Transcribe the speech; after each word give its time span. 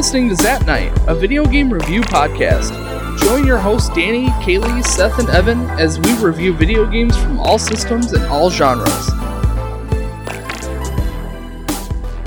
listening 0.00 0.30
to 0.30 0.36
Zap 0.36 0.64
Night, 0.64 0.90
a 1.08 1.14
video 1.14 1.44
game 1.44 1.70
review 1.70 2.00
podcast. 2.00 2.70
Join 3.18 3.46
your 3.46 3.58
hosts 3.58 3.90
Danny, 3.90 4.28
Kaylee, 4.42 4.82
Seth, 4.82 5.18
and 5.18 5.28
Evan 5.28 5.68
as 5.78 6.00
we 6.00 6.14
review 6.14 6.54
video 6.54 6.86
games 6.86 7.14
from 7.18 7.38
all 7.38 7.58
systems 7.58 8.14
and 8.14 8.24
all 8.24 8.48
genres. 8.48 9.08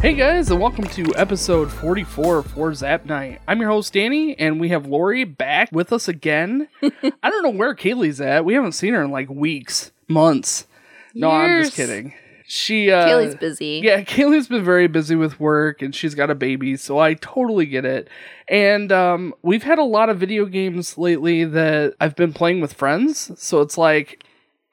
Hey 0.03 0.13
guys, 0.13 0.51
and 0.51 0.61
welcome 0.61 0.83
to 0.89 1.15
episode 1.15 1.71
44 1.71 2.43
for 2.43 2.75
Zap 2.75 3.07
Night. 3.07 3.41
I'm 3.47 3.59
your 3.59 3.71
host 3.71 3.91
Danny, 3.91 4.37
and 4.37 4.59
we 4.59 4.69
have 4.69 4.85
Lori 4.85 5.23
back 5.23 5.71
with 5.71 5.91
us 5.91 6.07
again. 6.07 6.67
I 6.83 7.31
don't 7.31 7.41
know 7.41 7.49
where 7.49 7.73
Kaylee's 7.73 8.21
at. 8.21 8.45
We 8.45 8.53
haven't 8.53 8.73
seen 8.73 8.93
her 8.93 9.03
in 9.03 9.09
like 9.09 9.31
weeks, 9.31 9.91
months. 10.07 10.67
No, 11.15 11.31
I'm 11.31 11.63
just 11.63 11.75
kidding. 11.75 12.13
She 12.55 12.91
uh 12.91 13.07
Kaylee's 13.07 13.33
busy. 13.33 13.81
yeah, 13.83 14.01
Kaylee's 14.03 14.47
been 14.47 14.63
very 14.63 14.87
busy 14.87 15.15
with 15.15 15.39
work 15.39 15.81
and 15.81 15.95
she's 15.95 16.13
got 16.13 16.29
a 16.29 16.35
baby, 16.35 16.77
so 16.77 16.99
I 16.99 17.15
totally 17.15 17.65
get 17.65 17.83
it. 17.83 18.09
And 18.47 18.91
um, 18.91 19.33
we've 19.41 19.63
had 19.63 19.79
a 19.79 19.83
lot 19.83 20.09
of 20.09 20.19
video 20.19 20.45
games 20.45 20.95
lately 20.95 21.45
that 21.45 21.95
I've 21.99 22.15
been 22.15 22.31
playing 22.31 22.61
with 22.61 22.73
friends, 22.73 23.31
so 23.41 23.61
it's 23.61 23.75
like 23.75 24.23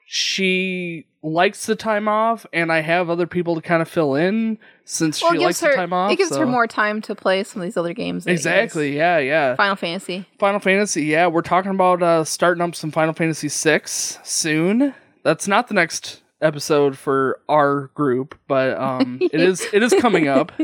she 0.05 1.07
likes 1.23 1.65
the 1.65 1.75
time 1.75 2.07
off, 2.07 2.45
and 2.53 2.71
I 2.71 2.81
have 2.81 3.09
other 3.09 3.25
people 3.25 3.55
to 3.55 3.61
kind 3.61 3.81
of 3.81 3.87
fill 3.87 4.13
in 4.15 4.59
since 4.85 5.21
Well, 5.21 5.31
she 5.31 5.39
likes 5.39 5.61
her 5.61 5.69
the 5.71 5.75
time 5.75 5.93
off. 5.93 6.11
it 6.11 6.17
gives 6.17 6.29
so- 6.31 6.39
her 6.39 6.45
more 6.45 6.67
time 6.67 7.01
to 7.03 7.15
play 7.15 7.43
some 7.43 7.61
of 7.61 7.65
these 7.65 7.77
other 7.77 7.93
games. 7.93 8.25
that 8.25 8.31
you 8.31 8.37
guys- 8.37 8.45
Exactly. 8.45 8.95
Yeah. 8.95 9.17
Yeah. 9.19 9.55
Final 9.55 9.75
Fantasy. 9.75 10.25
Final 10.37 10.59
Fantasy. 10.59 11.03
Yeah, 11.05 11.27
we're 11.27 11.41
talking 11.41 11.71
about 11.71 12.03
uh, 12.03 12.23
starting 12.25 12.61
up 12.61 12.75
some 12.75 12.91
Final 12.91 13.13
Fantasy 13.13 13.47
VI 13.47 13.81
soon. 13.85 14.93
That's 15.23 15.47
not 15.47 15.67
the 15.67 15.73
next 15.73 16.20
episode 16.41 16.97
for 16.97 17.39
our 17.47 17.87
group, 17.93 18.37
but 18.47 18.77
um, 18.79 19.19
it 19.21 19.39
is. 19.39 19.65
It 19.73 19.83
is 19.83 19.93
coming 19.99 20.27
up. 20.27 20.51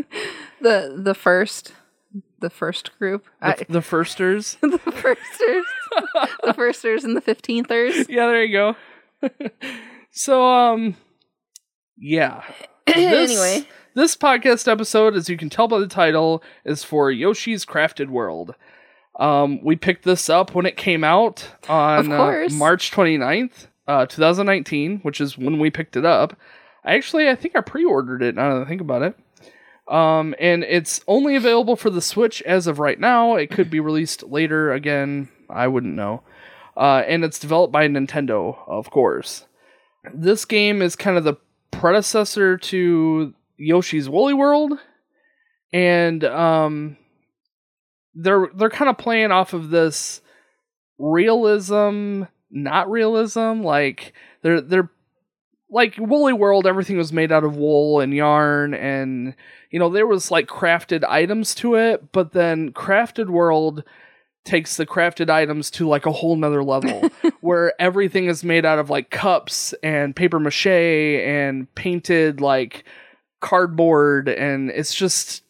The 0.59 0.99
the 1.03 1.13
first 1.13 1.73
the 2.39 2.49
first 2.49 2.97
group. 2.97 3.25
I, 3.41 3.53
The, 3.53 3.65
the 3.69 3.81
firsters. 3.83 4.57
the 4.61 4.79
firsters. 4.79 5.65
the 6.43 6.53
firsters 6.55 7.03
and 7.03 7.15
the 7.15 7.21
fifteenthers. 7.21 8.09
yeah, 8.09 8.25
there 8.25 8.43
you 8.43 8.53
go. 8.53 8.75
so, 10.11 10.43
um, 10.43 10.95
yeah. 11.97 12.43
This- 12.87 13.31
anyway. 13.31 13.67
this 13.93 14.15
podcast 14.15 14.67
episode, 14.67 15.15
as 15.15 15.29
you 15.29 15.37
can 15.37 15.49
tell 15.49 15.67
by 15.67 15.77
the 15.79 15.87
title, 15.87 16.41
is 16.65 16.83
for 16.83 17.11
Yoshi's 17.11 17.65
Crafted 17.65 18.07
World. 18.09 18.55
Um, 19.19 19.63
we 19.63 19.75
picked 19.75 20.05
this 20.05 20.27
up 20.29 20.55
when 20.55 20.65
it 20.65 20.77
came 20.77 21.03
out 21.03 21.47
on 21.69 22.11
uh. 22.11 22.47
March 22.51 22.91
29th, 22.91 23.67
uh, 23.87 24.05
2019, 24.05 24.99
which 24.99 25.21
is 25.21 25.37
when 25.37 25.59
we 25.59 25.69
picked 25.69 25.95
it 25.95 26.05
up. 26.05 26.37
Actually, 26.85 27.29
I 27.29 27.35
think 27.35 27.55
I 27.55 27.61
pre-ordered 27.61 28.21
it. 28.21 28.35
Now 28.35 28.55
that 28.55 28.65
I 28.65 28.69
think 28.69 28.81
about 28.81 29.01
it. 29.01 29.15
Um, 29.87 30.35
and 30.39 30.63
it's 30.63 31.01
only 31.07 31.35
available 31.35 31.75
for 31.75 31.89
the 31.89 32.01
Switch 32.01 32.41
as 32.41 32.67
of 32.67 32.79
right 32.79 32.99
now. 32.99 33.35
It 33.35 33.49
could 33.49 33.69
be 33.69 33.79
released 33.79 34.23
later. 34.23 34.73
Again, 34.73 35.29
I 35.49 35.67
wouldn't 35.67 35.95
know. 35.95 36.23
Uh, 36.75 37.03
and 37.07 37.23
it's 37.23 37.39
developed 37.39 37.71
by 37.71 37.87
Nintendo, 37.87 38.57
of 38.67 38.91
course. 38.91 39.45
This 40.13 40.45
game 40.45 40.81
is 40.81 40.95
kind 40.95 41.17
of 41.17 41.23
the 41.23 41.35
predecessor 41.71 42.57
to 42.57 43.33
Yoshi's 43.57 44.09
Woolly 44.09 44.33
World, 44.33 44.73
and 45.73 46.23
um, 46.23 46.97
they're 48.13 48.49
they're 48.55 48.69
kind 48.69 48.89
of 48.89 48.97
playing 48.97 49.31
off 49.31 49.53
of 49.53 49.69
this 49.69 50.21
realism, 50.97 52.23
not 52.49 52.89
realism. 52.89 53.61
Like 53.61 54.13
they're 54.41 54.61
they're 54.61 54.89
like 55.69 55.95
Woolly 55.97 56.33
World, 56.33 56.65
everything 56.65 56.97
was 56.97 57.11
made 57.11 57.31
out 57.31 57.43
of 57.43 57.57
wool 57.57 57.99
and 57.99 58.13
yarn, 58.13 58.73
and 58.73 59.35
you 59.69 59.79
know 59.79 59.89
there 59.89 60.07
was 60.07 60.31
like 60.31 60.47
crafted 60.47 61.03
items 61.03 61.53
to 61.55 61.75
it, 61.75 62.11
but 62.11 62.31
then 62.31 62.71
Crafted 62.71 63.27
World 63.29 63.83
takes 64.45 64.77
the 64.77 64.85
crafted 64.85 65.29
items 65.29 65.69
to 65.69 65.87
like 65.87 66.05
a 66.05 66.11
whole 66.11 66.37
nother 66.37 66.63
level 66.63 67.09
where 67.41 67.73
everything 67.81 68.27
is 68.27 68.45
made 68.45 68.65
out 68.65 68.79
of 68.79 68.89
like 68.89 69.09
cups 69.09 69.73
and 69.83 70.15
paper 70.15 70.39
mache 70.39 70.65
and 70.67 71.73
painted 71.75 72.39
like 72.39 72.85
cardboard 73.41 74.29
and 74.29 74.69
it's 74.71 74.93
just 74.95 75.43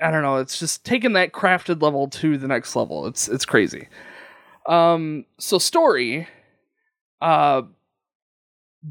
I 0.00 0.10
don't 0.10 0.22
know, 0.22 0.38
it's 0.38 0.58
just 0.58 0.84
taking 0.84 1.12
that 1.12 1.30
crafted 1.32 1.80
level 1.80 2.08
to 2.08 2.36
the 2.36 2.48
next 2.48 2.74
level. 2.74 3.06
It's 3.06 3.28
it's 3.28 3.44
crazy. 3.44 3.88
Um 4.66 5.26
so 5.38 5.58
story 5.58 6.28
uh 7.20 7.62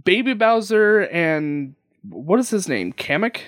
Baby 0.04 0.34
Bowser 0.34 1.02
and 1.02 1.76
what 2.04 2.40
is 2.40 2.50
his 2.50 2.68
name? 2.68 2.94
Kamek? 2.94 3.42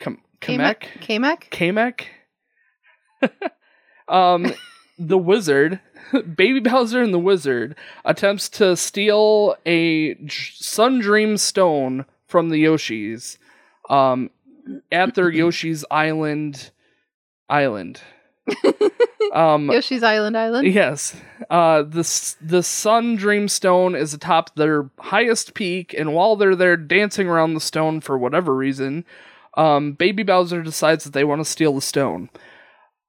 Kam- 0.00 0.22
Kamek? 0.40 0.82
Kamek? 1.00 1.50
Kamek. 1.50 2.06
um, 4.08 4.52
the 4.98 5.18
wizard, 5.18 5.80
Baby 6.36 6.60
Bowser 6.60 7.02
and 7.02 7.12
the 7.12 7.18
wizard, 7.18 7.76
attempts 8.04 8.48
to 8.50 8.76
steal 8.76 9.56
a 9.66 10.16
Sun 10.28 11.00
Dream 11.00 11.36
stone 11.36 12.04
from 12.26 12.50
the 12.50 12.64
Yoshis, 12.64 13.38
um, 13.90 14.30
at 14.90 15.14
their 15.14 15.30
Yoshi's 15.32 15.84
Island, 15.90 16.70
island. 17.48 18.00
Um, 19.32 19.70
Yoshi's 19.70 20.02
Island 20.02 20.36
Island. 20.36 20.66
Yes. 20.66 21.16
Uh, 21.50 21.82
the 21.82 22.34
the 22.40 22.62
Sun 22.62 23.16
Dream 23.16 23.48
Stone 23.48 23.94
is 23.94 24.14
atop 24.14 24.54
their 24.54 24.90
highest 24.98 25.54
peak, 25.54 25.94
and 25.96 26.14
while 26.14 26.36
they're 26.36 26.56
there 26.56 26.76
dancing 26.76 27.28
around 27.28 27.54
the 27.54 27.60
stone 27.60 28.00
for 28.00 28.16
whatever 28.18 28.54
reason, 28.54 29.04
um, 29.56 29.92
Baby 29.92 30.22
Bowser 30.22 30.62
decides 30.62 31.04
that 31.04 31.12
they 31.12 31.24
want 31.24 31.40
to 31.40 31.44
steal 31.44 31.74
the 31.74 31.80
stone. 31.80 32.30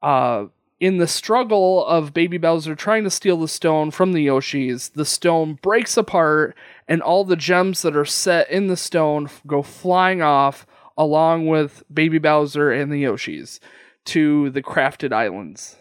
Uh, 0.02 0.46
in 0.80 0.98
the 0.98 1.08
struggle 1.08 1.86
of 1.86 2.14
Baby 2.14 2.38
Bowser 2.38 2.76
trying 2.76 3.04
to 3.06 3.10
steal 3.10 3.38
the 3.38 3.48
stone 3.48 3.92
from 3.92 4.12
the 4.12 4.28
Yoshis, 4.28 4.92
the 4.94 5.06
stone 5.06 5.58
breaks 5.62 5.96
apart, 5.96 6.56
and 6.88 7.02
all 7.02 7.24
the 7.24 7.38
gems 7.38 7.82
that 7.82 7.96
are 7.96 8.06
set 8.06 8.50
in 8.50 8.68
the 8.68 8.78
stone 8.78 9.30
go 9.48 9.62
flying 9.62 10.22
off, 10.22 10.68
along 10.98 11.48
with 11.48 11.84
Baby 11.92 12.18
Bowser 12.18 12.72
and 12.72 12.92
the 12.92 13.04
Yoshis, 13.04 13.60
to 14.06 14.50
the 14.52 14.62
crafted 14.62 15.12
islands. 15.14 15.78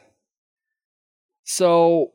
So 1.45 2.13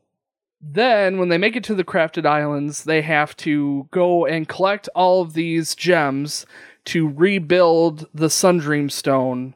then, 0.62 1.20
when 1.20 1.30
they 1.30 1.38
make 1.38 1.56
it 1.56 1.64
to 1.66 1.75
the 1.75 1.84
crafted 1.84 2.25
islands, 2.25 2.84
they 2.84 3.02
have 3.02 3.36
to 3.38 3.88
go 3.92 4.25
and 4.25 4.48
collect 4.48 4.90
all 4.94 5.22
of 5.22 5.34
these 5.34 5.75
gems 5.75 6.46
to 6.86 7.08
rebuild 7.08 8.08
the 8.14 8.28
Sundream 8.28 8.92
Stone 8.92 9.56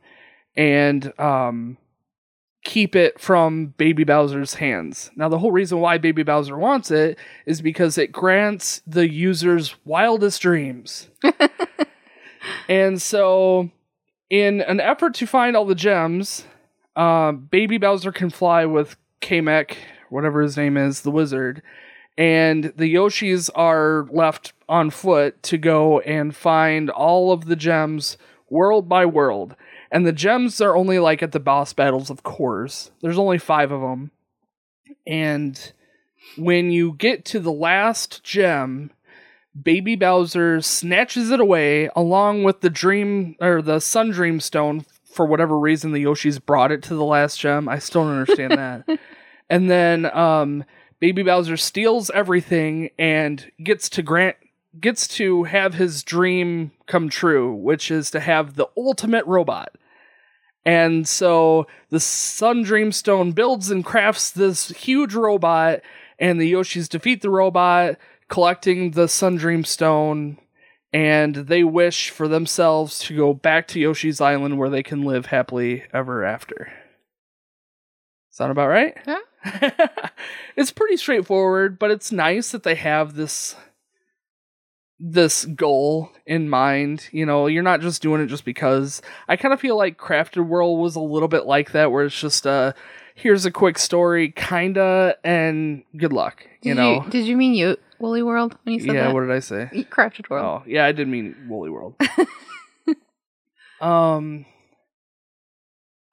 and 0.55 1.11
um, 1.19 1.77
keep 2.63 2.95
it 2.95 3.19
from 3.19 3.67
Baby 3.77 4.03
Bowser's 4.03 4.55
hands. 4.55 5.11
Now, 5.15 5.29
the 5.29 5.39
whole 5.39 5.51
reason 5.51 5.79
why 5.79 5.97
Baby 5.97 6.23
Bowser 6.23 6.57
wants 6.57 6.91
it 6.91 7.17
is 7.45 7.61
because 7.61 7.97
it 7.97 8.11
grants 8.11 8.81
the 8.87 9.09
user's 9.09 9.75
wildest 9.83 10.41
dreams. 10.41 11.09
and 12.69 13.01
so, 13.01 13.71
in 14.33 14.61
an 14.61 14.79
effort 14.79 15.13
to 15.13 15.27
find 15.27 15.55
all 15.55 15.63
the 15.63 15.75
gems, 15.75 16.47
uh, 16.95 17.31
Baby 17.31 17.77
Bowser 17.77 18.11
can 18.11 18.31
fly 18.31 18.65
with 18.65 18.95
Kamek, 19.21 19.75
whatever 20.09 20.41
his 20.41 20.57
name 20.57 20.75
is, 20.75 21.01
the 21.01 21.11
wizard, 21.11 21.61
and 22.17 22.73
the 22.75 22.91
Yoshis 22.91 23.51
are 23.53 24.07
left 24.09 24.53
on 24.67 24.89
foot 24.89 25.43
to 25.43 25.59
go 25.59 25.99
and 25.99 26.35
find 26.35 26.89
all 26.89 27.31
of 27.31 27.45
the 27.45 27.55
gems 27.55 28.17
world 28.49 28.89
by 28.89 29.05
world. 29.05 29.55
And 29.91 30.03
the 30.03 30.11
gems 30.11 30.59
are 30.61 30.75
only 30.75 30.97
like 30.97 31.21
at 31.21 31.31
the 31.31 31.39
boss 31.39 31.71
battles, 31.73 32.09
of 32.09 32.23
course. 32.23 32.89
There's 33.03 33.19
only 33.19 33.37
five 33.37 33.71
of 33.71 33.81
them. 33.81 34.09
And 35.05 35.73
when 36.37 36.71
you 36.71 36.93
get 36.93 37.23
to 37.25 37.39
the 37.39 37.51
last 37.51 38.23
gem, 38.23 38.89
Baby 39.61 39.95
Bowser 39.95 40.61
snatches 40.61 41.29
it 41.29 41.39
away 41.39 41.89
along 41.95 42.43
with 42.43 42.61
the 42.61 42.69
dream 42.69 43.35
or 43.39 43.61
the 43.61 43.79
Sun 43.79 44.11
Dream 44.11 44.39
Stone. 44.39 44.85
For 45.05 45.25
whatever 45.27 45.59
reason, 45.59 45.91
the 45.91 46.03
Yoshis 46.03 46.43
brought 46.43 46.71
it 46.71 46.81
to 46.83 46.95
the 46.95 47.03
last 47.03 47.39
gem. 47.39 47.69
I 47.69 47.77
still 47.77 48.03
don't 48.03 48.19
understand 48.19 48.51
that. 48.53 48.99
And 49.49 49.69
then 49.69 50.05
um, 50.17 50.63
Baby 50.99 51.21
Bowser 51.21 51.57
steals 51.57 52.09
everything 52.11 52.89
and 52.97 53.51
gets 53.61 53.89
to 53.89 54.01
grant 54.01 54.37
gets 54.79 55.07
to 55.07 55.43
have 55.43 55.75
his 55.75 56.01
dream 56.01 56.71
come 56.87 57.09
true, 57.09 57.53
which 57.53 57.91
is 57.91 58.09
to 58.11 58.19
have 58.19 58.55
the 58.55 58.67
ultimate 58.75 59.25
robot. 59.27 59.75
And 60.65 61.07
so 61.07 61.67
the 61.89 61.99
Sun 61.99 62.63
Dream 62.63 62.91
Stone 62.91 63.33
builds 63.33 63.69
and 63.69 63.85
crafts 63.85 64.31
this 64.31 64.69
huge 64.69 65.13
robot, 65.13 65.81
and 66.17 66.39
the 66.39 66.51
Yoshis 66.51 66.89
defeat 66.89 67.21
the 67.21 67.29
robot, 67.29 67.97
collecting 68.29 68.91
the 68.91 69.07
Sun 69.07 69.37
Dream 69.37 69.63
Stone, 69.63 70.37
and 70.91 71.35
they 71.35 71.63
wish 71.63 72.09
for 72.09 72.27
themselves 72.27 72.99
to 72.99 73.15
go 73.15 73.33
back 73.33 73.67
to 73.69 73.79
Yoshi's 73.79 74.21
Island 74.21 74.57
where 74.57 74.69
they 74.69 74.83
can 74.83 75.03
live 75.03 75.27
happily 75.27 75.83
ever 75.93 76.23
after. 76.23 76.71
Sound 78.29 78.51
about 78.51 78.67
right? 78.69 78.95
Yeah. 79.07 79.19
it's 80.55 80.71
pretty 80.71 80.97
straightforward, 80.97 81.77
but 81.77 81.91
it's 81.91 82.11
nice 82.11 82.51
that 82.51 82.63
they 82.63 82.75
have 82.75 83.15
this 83.15 83.55
this 84.99 85.45
goal 85.45 86.09
in 86.25 86.49
mind. 86.49 87.09
You 87.11 87.25
know, 87.25 87.47
you're 87.47 87.61
not 87.61 87.81
just 87.81 88.01
doing 88.01 88.21
it 88.21 88.27
just 88.27 88.45
because. 88.45 89.01
I 89.27 89.35
kind 89.35 89.53
of 89.53 89.59
feel 89.59 89.77
like 89.77 89.97
Crafted 89.97 90.47
World 90.47 90.79
was 90.79 90.95
a 90.95 91.01
little 91.01 91.27
bit 91.27 91.45
like 91.45 91.73
that, 91.73 91.91
where 91.91 92.05
it's 92.05 92.19
just 92.19 92.47
uh 92.47 92.73
here's 93.15 93.45
a 93.45 93.51
quick 93.51 93.77
story, 93.77 94.31
kinda, 94.31 95.15
and 95.23 95.83
good 95.97 96.13
luck. 96.13 96.47
You 96.61 96.73
Did 96.73 96.81
know. 96.81 97.05
did 97.09 97.27
you 97.27 97.37
mean 97.37 97.53
you 97.53 97.77
Woolly 98.03 98.21
World 98.21 98.57
when 98.63 98.73
you 98.73 98.81
said 98.81 98.95
yeah. 98.95 99.05
that? 99.05 99.13
What 99.13 99.21
did 99.21 99.31
I 99.31 99.39
say? 99.39 99.69
You 99.71 99.85
Crafted 99.85 100.29
World. 100.29 100.63
Oh, 100.65 100.69
yeah, 100.69 100.85
I 100.85 100.91
did 100.91 101.07
mean 101.07 101.47
Woolly 101.47 101.69
World. 101.69 101.95
um 103.81 104.45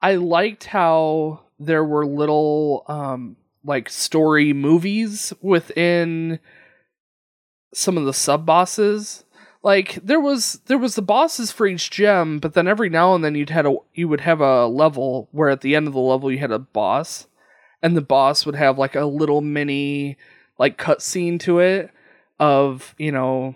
I 0.00 0.14
liked 0.14 0.64
how 0.66 1.40
there 1.58 1.84
were 1.84 2.06
little 2.06 2.84
um 2.86 3.36
like 3.64 3.88
story 3.88 4.52
movies 4.52 5.32
within 5.42 6.38
some 7.74 7.98
of 7.98 8.04
the 8.04 8.14
sub 8.14 8.46
bosses. 8.46 9.24
Like 9.64 9.94
there 9.96 10.20
was 10.20 10.60
there 10.66 10.78
was 10.78 10.94
the 10.94 11.02
bosses 11.02 11.50
for 11.50 11.66
each 11.66 11.90
gem, 11.90 12.38
but 12.38 12.54
then 12.54 12.68
every 12.68 12.88
now 12.88 13.16
and 13.16 13.24
then 13.24 13.34
you'd 13.34 13.50
had 13.50 13.66
a 13.66 13.74
you 13.94 14.06
would 14.06 14.20
have 14.20 14.40
a 14.40 14.68
level 14.68 15.28
where 15.32 15.48
at 15.48 15.62
the 15.62 15.74
end 15.74 15.88
of 15.88 15.92
the 15.92 15.98
level 15.98 16.30
you 16.30 16.38
had 16.38 16.52
a 16.52 16.60
boss, 16.60 17.26
and 17.82 17.96
the 17.96 18.00
boss 18.00 18.46
would 18.46 18.54
have 18.54 18.78
like 18.78 18.94
a 18.94 19.06
little 19.06 19.40
mini 19.40 20.16
like 20.60 20.78
cutscene 20.78 21.40
to 21.40 21.58
it 21.58 21.90
of 22.38 22.94
you 22.98 23.10
know 23.10 23.54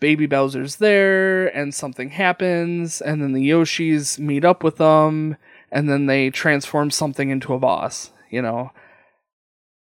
baby 0.00 0.26
Bowser's 0.26 0.76
there 0.76 1.48
and 1.48 1.74
something 1.74 2.10
happens 2.10 3.00
and 3.00 3.20
then 3.22 3.32
the 3.32 3.50
Yoshis 3.50 4.18
meet 4.18 4.44
up 4.44 4.62
with 4.62 4.76
them 4.76 5.36
and 5.72 5.88
then 5.90 6.06
they 6.06 6.30
transform 6.30 6.90
something 6.90 7.28
into 7.30 7.52
a 7.54 7.58
boss, 7.58 8.10
you 8.30 8.40
know. 8.40 8.70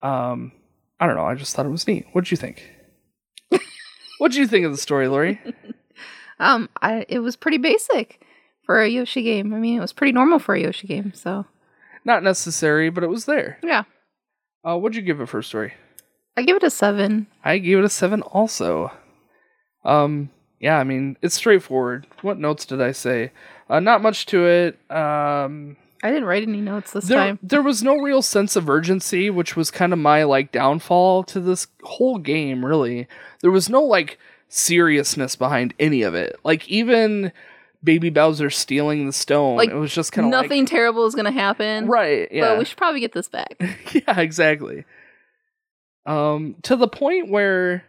Um 0.01 0.51
I 0.99 1.07
don't 1.07 1.15
know, 1.15 1.25
I 1.25 1.35
just 1.35 1.55
thought 1.55 1.65
it 1.65 1.69
was 1.69 1.87
neat. 1.87 2.05
What'd 2.13 2.31
you 2.31 2.37
think? 2.37 2.69
What'd 4.19 4.35
you 4.37 4.47
think 4.47 4.65
of 4.65 4.71
the 4.71 4.77
story, 4.77 5.07
Lori? 5.07 5.39
Um, 6.39 6.67
I 6.81 7.05
it 7.07 7.19
was 7.19 7.35
pretty 7.35 7.59
basic 7.59 8.21
for 8.65 8.81
a 8.81 8.89
Yoshi 8.89 9.21
game. 9.21 9.53
I 9.53 9.59
mean, 9.59 9.77
it 9.77 9.81
was 9.81 9.93
pretty 9.93 10.11
normal 10.11 10.39
for 10.39 10.55
a 10.55 10.59
Yoshi 10.61 10.87
game. 10.87 11.13
So 11.13 11.45
Not 12.03 12.23
necessary, 12.23 12.89
but 12.89 13.03
it 13.03 13.09
was 13.09 13.25
there. 13.25 13.59
yeah, 13.63 13.83
Uh 14.67 14.77
what'd 14.77 14.95
you 14.95 15.03
give 15.03 15.21
it 15.21 15.29
for 15.29 15.41
story? 15.43 15.73
I 16.35 16.43
give 16.43 16.57
it 16.57 16.63
a 16.63 16.69
seven. 16.69 17.27
I 17.43 17.57
gave 17.59 17.79
it 17.79 17.85
a 17.85 17.89
seven 17.89 18.21
also. 18.21 18.91
Um, 19.85 20.29
yeah, 20.59 20.79
I 20.79 20.83
mean, 20.83 21.17
it's 21.21 21.35
straightforward. 21.35 22.07
What 22.21 22.39
notes 22.39 22.65
did 22.65 22.81
I 22.81 22.91
say? 22.91 23.31
Uh, 23.69 23.79
not 23.79 24.01
much 24.01 24.25
to 24.27 24.45
it. 24.45 24.79
Um, 24.91 25.77
I 26.01 26.09
didn't 26.09 26.25
write 26.25 26.43
any 26.43 26.61
notes 26.61 26.91
this 26.91 27.05
there, 27.05 27.17
time. 27.17 27.39
there 27.41 27.61
was 27.61 27.81
no 27.83 27.97
real 27.97 28.21
sense 28.21 28.55
of 28.55 28.69
urgency, 28.69 29.29
which 29.29 29.55
was 29.55 29.71
kind 29.71 29.93
of 29.93 29.99
my 29.99 30.23
like 30.23 30.51
downfall 30.51 31.23
to 31.25 31.39
this 31.39 31.67
whole 31.83 32.17
game. 32.17 32.65
Really, 32.65 33.07
there 33.41 33.51
was 33.51 33.69
no 33.69 33.81
like 33.83 34.19
seriousness 34.49 35.35
behind 35.35 35.73
any 35.79 36.01
of 36.01 36.13
it. 36.13 36.37
Like 36.43 36.67
even 36.67 37.31
Baby 37.83 38.09
Bowser 38.09 38.49
stealing 38.49 39.05
the 39.05 39.13
stone, 39.13 39.57
Like, 39.57 39.69
it 39.69 39.75
was 39.75 39.93
just 39.93 40.11
kind 40.11 40.25
of 40.25 40.31
Nothing 40.31 40.65
terrible 40.65 41.05
is 41.05 41.15
gonna 41.15 41.31
happen. 41.31 41.87
right? 41.87 42.29
Yeah, 42.31 42.49
But 42.49 42.59
we 42.59 42.65
should 42.65 42.77
probably 42.77 42.99
get 42.99 43.13
this 43.13 43.27
back. 43.27 43.55
yeah, 43.93 44.19
exactly. 44.19 44.85
Um, 46.05 46.55
to 46.63 46.75
the 46.75 46.87
point 46.87 47.29
where 47.29 47.85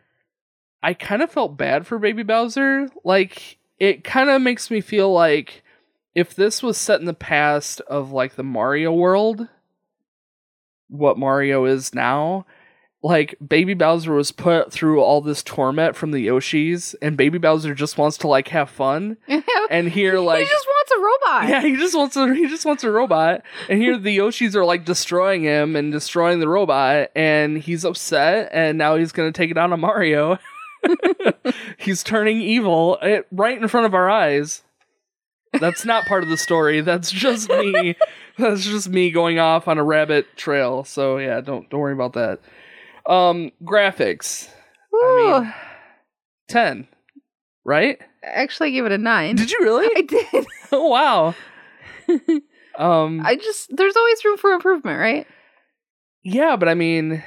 I 0.82 0.94
kind 0.94 1.22
of 1.22 1.32
felt 1.32 1.56
bad 1.56 1.86
for 1.86 1.98
Baby 1.98 2.22
Bowser. 2.22 2.88
Like, 3.04 3.58
it 3.78 4.04
kind 4.04 4.30
of 4.30 4.42
makes 4.42 4.70
me 4.70 4.80
feel 4.80 5.12
like 5.12 5.62
if 6.14 6.34
this 6.34 6.62
was 6.62 6.76
set 6.76 7.00
in 7.00 7.06
the 7.06 7.14
past 7.14 7.80
of 7.82 8.12
like 8.12 8.36
the 8.36 8.44
Mario 8.44 8.92
world, 8.92 9.48
what 10.88 11.18
Mario 11.18 11.64
is 11.64 11.94
now, 11.94 12.46
like 13.04 13.36
Baby 13.46 13.74
Bowser 13.74 14.14
was 14.14 14.32
put 14.32 14.72
through 14.72 15.02
all 15.02 15.20
this 15.20 15.42
torment 15.42 15.94
from 15.94 16.10
the 16.10 16.26
Yoshis, 16.26 16.94
and 17.02 17.18
Baby 17.18 17.36
Bowser 17.36 17.74
just 17.74 17.98
wants 17.98 18.16
to 18.18 18.28
like 18.28 18.48
have 18.48 18.70
fun 18.70 19.18
and 19.70 19.90
here 19.90 20.18
like 20.18 20.38
he 20.38 20.50
just 20.50 20.66
wants 20.66 20.90
a 20.90 20.98
robot. 20.98 21.48
yeah, 21.50 21.62
he 21.62 21.76
just 21.76 21.94
wants 21.94 22.16
a 22.16 22.34
he 22.34 22.48
just 22.48 22.64
wants 22.64 22.82
a 22.82 22.90
robot. 22.90 23.42
And 23.68 23.78
here 23.78 23.98
the 23.98 24.16
Yoshis 24.16 24.54
are 24.54 24.64
like 24.64 24.86
destroying 24.86 25.42
him 25.42 25.76
and 25.76 25.92
destroying 25.92 26.40
the 26.40 26.48
robot, 26.48 27.10
and 27.14 27.58
he's 27.58 27.84
upset, 27.84 28.48
and 28.52 28.78
now 28.78 28.96
he's 28.96 29.12
gonna 29.12 29.32
take 29.32 29.50
it 29.50 29.58
out 29.58 29.70
on 29.70 29.80
Mario. 29.80 30.38
he's 31.76 32.02
turning 32.02 32.40
evil 32.40 32.98
eh, 33.02 33.20
right 33.30 33.60
in 33.60 33.68
front 33.68 33.84
of 33.84 33.94
our 33.94 34.08
eyes. 34.08 34.62
That's 35.52 35.84
not 35.84 36.06
part 36.06 36.22
of 36.22 36.30
the 36.30 36.38
story. 36.38 36.80
That's 36.80 37.10
just 37.10 37.50
me. 37.50 37.96
That's 38.38 38.64
just 38.64 38.88
me 38.88 39.10
going 39.10 39.38
off 39.38 39.68
on 39.68 39.78
a 39.78 39.84
rabbit 39.84 40.36
trail. 40.36 40.84
So 40.84 41.18
yeah, 41.18 41.42
don't 41.42 41.68
don't 41.68 41.80
worry 41.80 41.92
about 41.92 42.14
that. 42.14 42.40
Um, 43.08 43.50
graphics 43.62 44.48
Ooh, 44.94 45.40
mean- 45.40 45.52
ten, 46.48 46.88
right? 47.64 48.00
actually, 48.22 48.68
I 48.68 48.72
gave 48.72 48.86
it 48.86 48.92
a 48.92 48.98
nine. 48.98 49.36
Did 49.36 49.50
you 49.50 49.58
really? 49.60 49.88
I 49.96 50.00
did. 50.02 50.46
oh 50.72 50.88
wow. 50.88 51.34
Um, 52.76 53.20
I 53.24 53.36
just 53.36 53.70
there's 53.76 53.94
always 53.94 54.24
room 54.24 54.36
for 54.36 54.50
improvement, 54.50 54.98
right? 54.98 55.28
Yeah, 56.24 56.56
but 56.56 56.68
I 56.68 56.74
mean, 56.74 57.22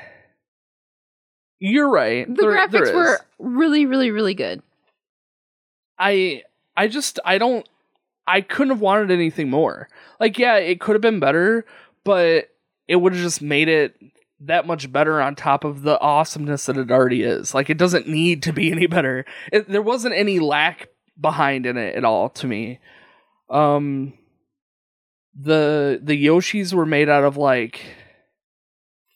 you're 1.59 1.89
right. 1.89 2.27
The 2.27 2.33
There- 2.41 2.68
there 2.68 2.68
graphics 2.68 2.88
is. 2.89 2.94
were 2.94 3.19
really, 3.39 3.85
really, 3.85 4.12
really 4.12 4.33
good. 4.33 4.62
I 5.97 6.44
I 6.75 6.88
just 6.89 7.19
I 7.24 7.38
don't 7.38 7.65
I 8.27 8.41
couldn't 8.41 8.71
have 8.71 8.81
wanted 8.81 9.09
anything 9.09 9.50
more. 9.50 9.88
Like 10.19 10.38
yeah, 10.38 10.57
it 10.57 10.81
could 10.81 10.95
have 10.95 11.01
been 11.01 11.21
better, 11.21 11.65
but 12.03 12.50
it 12.89 12.97
would 12.97 13.13
have 13.13 13.21
just 13.21 13.41
made 13.41 13.69
it 13.69 13.95
that 14.39 14.68
much 14.68 14.92
better 14.92 15.22
on 15.22 15.36
top 15.36 15.63
of 15.63 15.81
the 15.81 16.00
awesomeness 16.00 16.66
that 16.68 16.78
it 16.78 16.92
already 16.92 17.24
is. 17.24 17.54
Like 17.54 17.69
it 17.69 17.78
doesn't 17.78 18.07
need 18.07 18.44
to 18.44 18.54
be 18.54 18.72
any 18.72 18.86
better. 18.88 19.25
It, 19.51 19.68
there 19.68 19.81
wasn't 19.81 20.16
any 20.16 20.39
lack 20.39 20.89
behind 21.19 21.66
in 21.66 21.78
it 21.78 21.95
at 21.95 22.06
all 22.06 22.30
to 22.30 22.48
me. 22.48 22.80
Um 23.50 24.13
the 25.39 26.00
the 26.01 26.25
Yoshis 26.25 26.74
were 26.74 26.86
made 26.86 27.10
out 27.10 27.24
of 27.24 27.38
like 27.38 27.81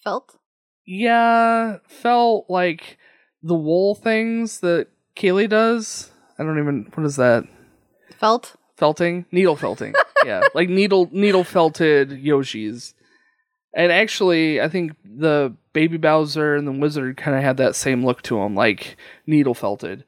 Felt. 0.04 0.38
yeah, 0.86 1.78
felt 1.88 2.46
like 2.50 2.98
the 3.44 3.56
wool 3.56 3.96
things 3.96 4.60
that 4.62 4.88
Kaylee 5.16 5.50
does. 5.50 6.12
I 6.40 6.44
don't 6.44 6.60
even 6.60 6.92
what 6.94 7.06
is 7.06 7.18
that? 7.18 7.44
Felt. 8.18 8.56
Felting? 8.78 9.26
Needle 9.32 9.56
felting. 9.56 9.94
yeah. 10.26 10.42
Like 10.56 10.70
needle 10.70 11.10
needle 11.12 11.44
felted 11.44 12.10
Yoshis. 12.10 12.94
And 13.74 13.92
actually, 13.92 14.60
I 14.60 14.68
think 14.68 14.94
the 15.06 15.56
Baby 15.74 15.98
Bowser 15.98 16.56
and 16.56 16.68
the 16.68 16.74
Wizard 16.74 17.16
kind 17.18 17.38
of 17.38 17.44
had 17.44 17.58
that 17.58 17.76
same 17.76 18.06
look 18.06 18.22
to 18.24 18.38
them, 18.38 18.56
like 18.56 18.98
needle 19.26 19.54
felted. 19.54 20.04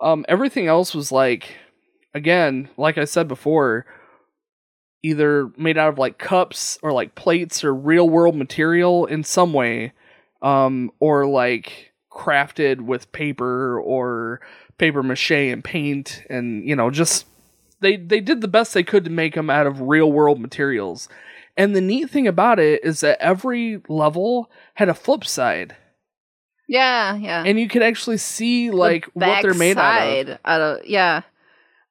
Um, 0.00 0.24
everything 0.28 0.68
else 0.68 0.94
was 0.94 1.10
like, 1.10 1.56
again, 2.14 2.68
like 2.76 2.96
I 2.96 3.04
said 3.04 3.26
before, 3.26 3.86
either 5.02 5.50
made 5.56 5.78
out 5.78 5.88
of 5.88 5.98
like 5.98 6.18
cups 6.18 6.78
or 6.82 6.92
like 6.92 7.14
plates 7.16 7.64
or 7.64 7.74
real 7.74 8.08
world 8.08 8.36
material 8.36 9.06
in 9.06 9.24
some 9.24 9.52
way, 9.52 9.92
um, 10.40 10.92
or 11.00 11.26
like 11.26 11.92
crafted 12.12 12.82
with 12.82 13.10
paper 13.10 13.80
or 13.80 14.40
paper 14.78 15.02
mache 15.02 15.32
and 15.32 15.64
paint, 15.64 16.22
and 16.30 16.64
you 16.64 16.76
know, 16.76 16.90
just 16.90 17.26
they 17.80 17.96
they 17.96 18.20
did 18.20 18.40
the 18.40 18.48
best 18.48 18.74
they 18.74 18.84
could 18.84 19.04
to 19.04 19.10
make 19.10 19.34
them 19.34 19.50
out 19.50 19.66
of 19.66 19.80
real 19.80 20.10
world 20.10 20.40
materials. 20.40 21.08
And 21.58 21.76
the 21.76 21.80
neat 21.82 22.08
thing 22.08 22.26
about 22.26 22.58
it 22.58 22.82
is 22.84 23.00
that 23.00 23.20
every 23.20 23.82
level 23.88 24.50
had 24.74 24.88
a 24.88 24.94
flip 24.94 25.24
side, 25.26 25.76
Yeah, 26.68 27.16
yeah. 27.16 27.42
and 27.44 27.58
you 27.58 27.68
could 27.68 27.82
actually 27.82 28.18
see 28.18 28.70
like 28.70 29.06
The 29.14 29.26
what 29.26 29.42
they're 29.42 29.52
made 29.54 29.76
out 29.76 30.28
of. 30.28 30.38
out 30.44 30.60
of. 30.60 30.86
Yeah, 30.86 31.22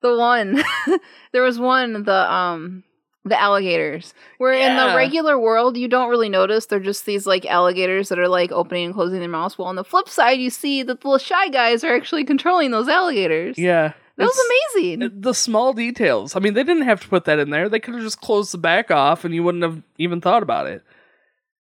the 0.01 0.17
one 0.17 0.63
there 1.33 1.43
was 1.43 1.59
one 1.59 2.03
the 2.03 2.31
um 2.33 2.83
the 3.25 3.37
alligators 3.39 4.13
where 4.37 4.53
in 4.53 4.77
the 4.77 4.95
regular 4.95 5.37
world 5.37 5.75
you 5.75 5.89
don't 5.89 6.09
really 6.09 6.29
notice 6.29 6.65
they're 6.67 6.79
just 6.79 7.05
these 7.05 7.27
like 7.27 7.45
alligators 7.45 8.07
that 8.07 8.17
are 8.19 8.29
like 8.29 8.53
opening 8.53 8.85
and 8.85 8.93
closing 8.93 9.19
their 9.19 9.27
mouths. 9.27 9.57
Well, 9.57 9.67
on 9.67 9.75
the 9.75 9.83
flip 9.83 10.07
side, 10.07 10.39
you 10.39 10.49
see 10.49 10.81
that 10.83 11.01
the 11.01 11.07
little 11.09 11.17
shy 11.19 11.49
guys 11.49 11.83
are 11.83 11.93
actually 11.93 12.23
controlling 12.23 12.71
those 12.71 12.87
alligators. 12.87 13.57
Yeah, 13.57 13.91
that 14.17 14.23
it's- 14.25 14.35
was 14.37 14.75
amazing. 14.75 15.21
the 15.21 15.33
small 15.33 15.73
details. 15.73 16.35
I 16.35 16.39
mean, 16.39 16.53
they 16.53 16.63
didn't 16.63 16.83
have 16.83 17.01
to 17.01 17.07
put 17.07 17.25
that 17.25 17.39
in 17.39 17.49
there. 17.49 17.69
They 17.69 17.79
could 17.79 17.93
have 17.93 18.03
just 18.03 18.21
closed 18.21 18.51
the 18.53 18.57
back 18.57 18.91
off, 18.91 19.23
and 19.25 19.33
you 19.33 19.43
wouldn't 19.43 19.63
have 19.63 19.81
even 19.97 20.21
thought 20.21 20.43
about 20.43 20.67
it. 20.67 20.83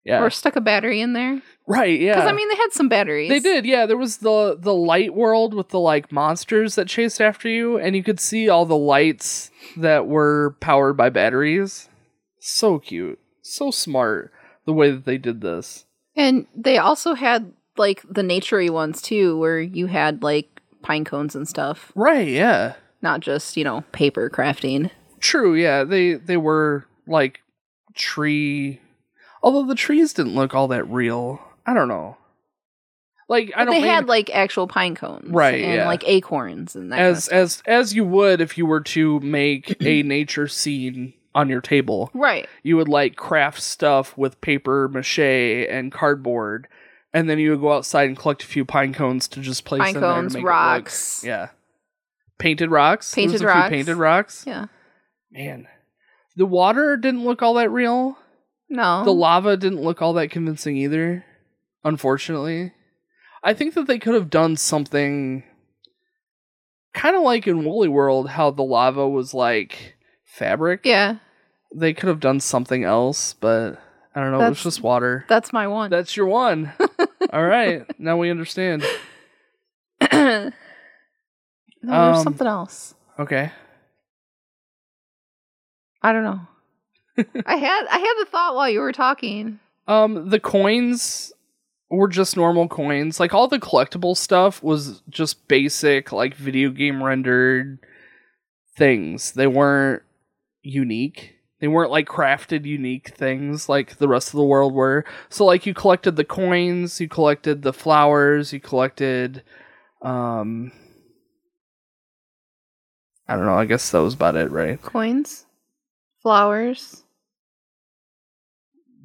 Yeah, 0.05 0.21
Or 0.21 0.29
stuck 0.29 0.55
a 0.55 0.61
battery 0.61 1.01
in 1.01 1.13
there 1.13 1.41
right. 1.67 1.99
Yeah, 1.99 2.13
because 2.13 2.29
I 2.29 2.33
mean 2.33 2.47
they 2.47 2.55
had 2.57 2.71
some 2.73 2.87
batteries. 2.89 3.27
They 3.27 3.39
did, 3.39 3.65
yeah. 3.65 3.87
There 3.87 3.97
was 3.97 4.17
the 4.17 4.55
the 4.59 4.73
light 4.73 5.15
world 5.15 5.55
with 5.55 5.69
the 5.69 5.79
like 5.79 6.11
monsters 6.11 6.75
that 6.75 6.87
chased 6.87 7.19
after 7.19 7.49
you, 7.49 7.79
and 7.79 7.95
you 7.95 8.03
could 8.03 8.19
see 8.19 8.47
all 8.47 8.67
the 8.67 8.77
lights 8.77 9.49
that 9.77 10.05
were 10.05 10.55
powered 10.59 10.95
by 10.95 11.09
batteries. 11.09 11.89
So 12.39 12.77
cute, 12.77 13.17
so 13.41 13.71
smart 13.71 14.31
the 14.67 14.73
way 14.73 14.91
that 14.91 15.05
they 15.05 15.17
did 15.17 15.41
this. 15.41 15.85
And 16.15 16.45
they 16.55 16.77
also 16.77 17.15
had 17.15 17.53
like 17.75 18.03
the 18.07 18.21
naturey 18.21 18.69
ones 18.69 19.01
too, 19.01 19.39
where 19.39 19.59
you 19.59 19.87
had 19.87 20.21
like 20.21 20.54
pine 20.85 21.03
cones 21.03 21.35
and 21.35 21.47
stuff, 21.47 21.91
Right, 21.95 22.27
yeah. 22.29 22.75
not 23.01 23.19
just 23.19 23.57
you 23.57 23.63
know 23.65 23.83
paper 23.91 24.29
crafting. 24.29 24.91
True, 25.19 25.55
yeah. 25.55 25.83
They 25.83 26.13
they 26.13 26.37
were 26.37 26.85
like 27.07 27.41
tree 27.93 28.79
although 29.43 29.65
the 29.65 29.75
trees 29.75 30.13
didn't 30.13 30.35
look 30.35 30.53
all 30.55 30.67
that 30.69 30.83
real. 30.89 31.39
I 31.65 31.73
don't 31.73 31.87
know. 31.87 32.17
Like 33.27 33.51
I 33.55 33.65
don't 33.65 33.73
they 33.73 33.81
mean 33.81 33.89
had 33.89 34.07
like 34.07 34.29
actual 34.33 34.67
pine 34.67 34.93
cones, 34.95 35.29
Right, 35.31 35.63
And 35.63 35.73
yeah. 35.73 35.87
like 35.87 36.03
acorns 36.07 36.75
and 36.75 36.91
that. 36.91 36.99
as 36.99 37.27
kind 37.27 37.39
of 37.39 37.43
as 37.45 37.63
as 37.65 37.93
you 37.95 38.05
would 38.05 38.39
if 38.41 38.57
you 38.57 38.65
were 38.67 38.81
to 38.81 39.19
make 39.21 39.75
a 39.81 40.03
nature 40.15 40.47
scene 40.47 41.13
on 41.33 41.49
your 41.49 41.61
table. 41.61 42.11
right. 42.13 42.47
You 42.63 42.77
would 42.77 42.87
like 42.87 43.15
craft 43.15 43.61
stuff 43.61 44.15
with 44.17 44.39
paper 44.41 44.87
mache 44.87 45.19
and 45.19 45.91
cardboard, 45.91 46.67
and 47.15 47.29
then 47.29 47.39
you 47.39 47.51
would 47.51 47.61
go 47.61 47.71
outside 47.73 48.09
and 48.09 48.17
collect 48.17 48.43
a 48.43 48.45
few 48.45 48.65
pine 48.65 48.93
cones 48.93 49.27
to 49.29 49.39
just 49.39 49.63
place 49.65 49.79
Pine 49.81 49.95
in 49.95 50.01
there 50.01 50.09
to 50.09 50.15
cones, 50.15 50.33
make 50.33 50.41
it 50.41 50.43
look- 50.43 50.49
rocks. 50.51 51.23
yeah, 51.25 51.47
painted 52.37 52.69
rocks. 52.69 53.15
Painted 53.15 53.41
rocks. 53.41 53.69
painted 53.69 53.95
rocks. 53.95 54.43
Yeah. 54.45 54.65
Man, 55.31 55.67
the 56.35 56.45
water 56.45 56.97
didn't 56.97 57.23
look 57.23 57.41
all 57.41 57.53
that 57.55 57.71
real. 57.71 58.17
No. 58.69 59.03
The 59.03 59.13
lava 59.13 59.55
didn't 59.57 59.81
look 59.81 60.01
all 60.01 60.13
that 60.13 60.29
convincing 60.31 60.75
either. 60.77 61.23
Unfortunately, 61.83 62.73
I 63.43 63.53
think 63.53 63.73
that 63.75 63.87
they 63.87 63.99
could 63.99 64.13
have 64.15 64.29
done 64.29 64.57
something 64.57 65.43
kind 66.93 67.15
of 67.15 67.21
like 67.21 67.45
in 67.47 67.63
Woolly 67.63 67.87
World, 67.89 68.29
how 68.29 68.51
the 68.51 68.63
lava 68.63 69.07
was 69.07 69.33
like 69.33 69.95
fabric. 70.23 70.81
yeah, 70.83 71.17
They 71.75 71.93
could 71.93 72.07
have 72.09 72.19
done 72.19 72.39
something 72.39 72.83
else, 72.83 73.33
but 73.33 73.79
I 74.15 74.21
don't 74.21 74.31
know. 74.31 74.39
it 74.45 74.49
was 74.49 74.63
just 74.63 74.81
water. 74.81 75.25
that's 75.27 75.51
my 75.53 75.67
one. 75.67 75.89
That's 75.91 76.15
your 76.17 76.25
one. 76.27 76.71
all 77.31 77.43
right, 77.45 77.83
now 77.99 78.17
we 78.17 78.29
understand. 78.31 78.83
no, 80.11 80.51
there's 81.81 82.17
Um, 82.17 82.23
something 82.23 82.47
else. 82.47 82.95
Okay. 83.19 83.51
I 86.01 86.11
don't 86.11 86.23
know. 86.23 86.41
I 87.45 87.55
had 87.55 87.85
I 87.89 87.97
had 87.97 88.13
the 88.19 88.27
thought 88.29 88.55
while 88.55 88.69
you 88.69 88.79
were 88.81 88.91
talking. 88.91 89.59
Um, 89.87 90.29
the 90.29 90.39
coins 90.39 91.31
were 91.89 92.07
just 92.07 92.35
normal 92.35 92.67
coins. 92.67 93.19
Like 93.19 93.33
all 93.33 93.47
the 93.47 93.59
collectible 93.59 94.17
stuff 94.17 94.61
was 94.61 95.01
just 95.09 95.47
basic, 95.47 96.11
like 96.11 96.35
video 96.35 96.69
game 96.69 97.01
rendered 97.01 97.79
things. 98.77 99.31
They 99.31 99.47
weren't 99.47 100.03
unique. 100.61 101.34
They 101.59 101.67
weren't 101.69 101.91
like 101.91 102.07
crafted 102.07 102.65
unique 102.65 103.09
things 103.15 103.69
like 103.69 103.95
the 103.97 104.07
rest 104.09 104.27
of 104.29 104.37
the 104.37 104.43
world 104.45 104.73
were. 104.73 105.05
So 105.29 105.45
like 105.45 105.65
you 105.65 105.73
collected 105.73 106.15
the 106.17 106.25
coins, 106.25 106.99
you 106.99 107.07
collected 107.07 107.61
the 107.61 107.73
flowers, 107.73 108.51
you 108.53 108.59
collected 108.59 109.41
um 110.01 110.71
I 113.27 113.35
don't 113.35 113.45
know, 113.45 113.57
I 113.57 113.65
guess 113.65 113.89
that 113.91 113.99
was 114.03 114.13
about 114.13 114.35
it, 114.35 114.51
right? 114.51 114.79
Coins, 114.81 115.45
flowers. 116.21 117.03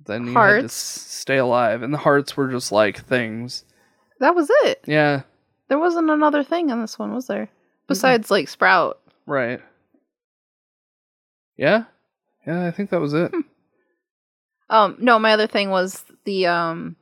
Then 0.07 0.23
you 0.27 0.33
had 0.33 0.35
to 0.35 0.39
Hearts. 0.41 0.65
s- 0.65 0.73
stay 0.73 1.37
alive 1.39 1.83
and 1.83 1.95
the 1.95 1.99
hearts 1.99 2.37
were 2.37 2.51
just 2.51 2.73
like 2.73 2.99
things. 3.07 3.65
That 4.19 4.35
was 4.35 4.51
it. 4.65 4.83
Yeah. 4.87 5.23
There 5.69 5.79
wasn't 5.79 6.11
another 6.11 6.43
thing 6.43 6.71
on 6.73 6.81
this 6.81 6.99
one, 6.99 7.15
was 7.15 7.29
there? 7.29 7.49
Besides 7.87 8.31
like 8.31 8.49
Sprout. 8.49 9.01
Right. 9.25 9.61
Yeah. 11.57 11.85
Yeah, 12.47 12.67
I 12.67 12.71
think 12.71 12.91
that 12.91 13.01
was 13.01 13.15
it. 13.15 13.33
Um, 14.69 14.97
no, 15.01 15.19
my 15.19 15.33
other 15.33 15.49
thing 15.49 15.71
was 15.71 16.05
the 16.25 16.47
um 16.47 16.97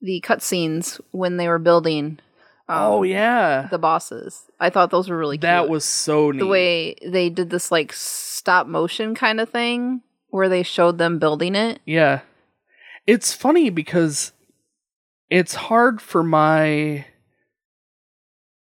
the 0.00 0.22
cutscenes 0.26 1.00
when 1.10 1.36
they 1.36 1.46
were 1.48 1.58
building. 1.58 2.18
Um, 2.68 2.78
oh 2.78 3.02
yeah. 3.02 3.68
the 3.70 3.78
bosses. 3.78 4.44
I 4.58 4.70
thought 4.70 4.90
those 4.90 5.08
were 5.08 5.18
really 5.18 5.36
that 5.38 5.60
cute. 5.60 5.70
was 5.70 5.84
so 5.84 6.30
neat. 6.30 6.38
the 6.38 6.46
way 6.46 6.96
they 7.04 7.28
did 7.28 7.50
this 7.50 7.70
like 7.70 7.92
stop 7.92 8.66
motion 8.66 9.14
kind 9.14 9.40
of 9.40 9.50
thing 9.50 10.02
where 10.30 10.48
they 10.48 10.62
showed 10.62 10.98
them 10.98 11.18
building 11.18 11.54
it. 11.54 11.80
Yeah. 11.84 12.20
It's 13.06 13.34
funny 13.34 13.68
because 13.68 14.32
it's 15.28 15.54
hard 15.54 16.00
for 16.00 16.22
my 16.22 17.04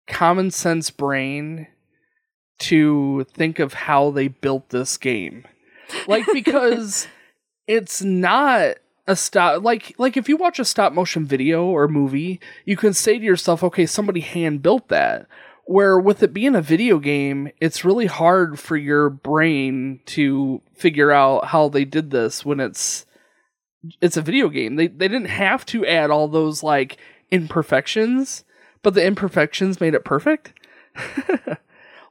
common 0.07 0.51
sense 0.51 0.91
brain 0.91 1.67
to 2.59 3.25
think 3.33 3.59
of 3.59 3.75
how 3.75 4.11
they 4.11 4.29
built 4.29 4.69
this 4.69 4.97
game. 4.97 5.45
Like 6.07 6.25
because 6.33 7.07
it's 7.67 8.03
not 8.03 8.77
a 9.07 9.17
stop 9.17 9.63
like 9.63 9.95
like 9.99 10.17
if 10.17 10.29
you 10.29 10.37
watch 10.37 10.59
a 10.59 10.65
stop 10.65 10.93
motion 10.93 11.27
video 11.27 11.65
or 11.65 11.89
movie, 11.89 12.41
you 12.65 12.77
can 12.77 12.93
say 12.93 13.19
to 13.19 13.25
yourself, 13.25 13.63
okay, 13.63 13.87
somebody 13.87 14.21
hand 14.21 14.63
built 14.63 14.89
that. 14.89 15.27
Where 15.67 15.99
with 15.99 16.23
it 16.23 16.35
being 16.35 16.55
a 16.55 16.61
video 16.61 16.99
game, 16.99 17.51
it's 17.59 17.87
really 17.87 18.07
hard 18.07 18.59
for 18.59 18.77
your 18.77 19.09
brain 19.09 20.01
to 20.07 20.61
figure 20.75 21.11
out 21.11 21.47
how 21.47 21.71
they 21.71 21.87
did 21.87 22.11
this 22.11 22.45
when 22.45 22.61
it's 22.61 23.07
it's 24.01 24.17
a 24.17 24.23
video 24.23 24.49
game. 24.49 24.77
They 24.77 24.89
they 24.89 25.09
didn't 25.09 25.29
have 25.29 25.65
to 25.67 25.87
add 25.87 26.11
all 26.11 26.29
those 26.29 26.63
like 26.63 26.99
imperfections, 27.31 28.45
but 28.83 28.95
the 28.95 29.05
imperfections 29.05 29.81
made 29.81 29.95
it 29.95 30.05
perfect. 30.05 30.53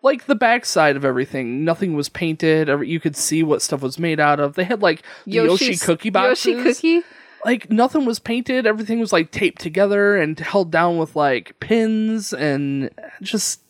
like 0.04 0.26
the 0.26 0.36
backside 0.36 0.96
of 0.96 1.04
everything, 1.06 1.64
nothing 1.66 1.96
was 1.96 2.10
painted. 2.10 2.68
You 2.88 3.00
could 3.00 3.16
see 3.16 3.42
what 3.42 3.62
stuff 3.62 3.82
was 3.82 3.98
made 3.98 4.20
out 4.20 4.40
of. 4.40 4.54
They 4.56 4.66
had 4.66 4.82
like 4.82 5.02
the 5.26 5.32
Yoshi 5.34 5.76
cookie 5.78 6.10
boxes. 6.12 6.46
Yoshi 6.46 6.64
cookie. 6.64 7.08
Like 7.46 7.70
nothing 7.72 8.06
was 8.06 8.20
painted. 8.20 8.66
Everything 8.68 9.00
was 9.00 9.12
like 9.12 9.32
taped 9.32 9.62
together 9.62 10.16
and 10.16 10.40
held 10.40 10.72
down 10.72 10.98
with 10.98 11.16
like 11.16 11.60
pins 11.60 12.32
and 12.34 12.90
just 13.22 13.62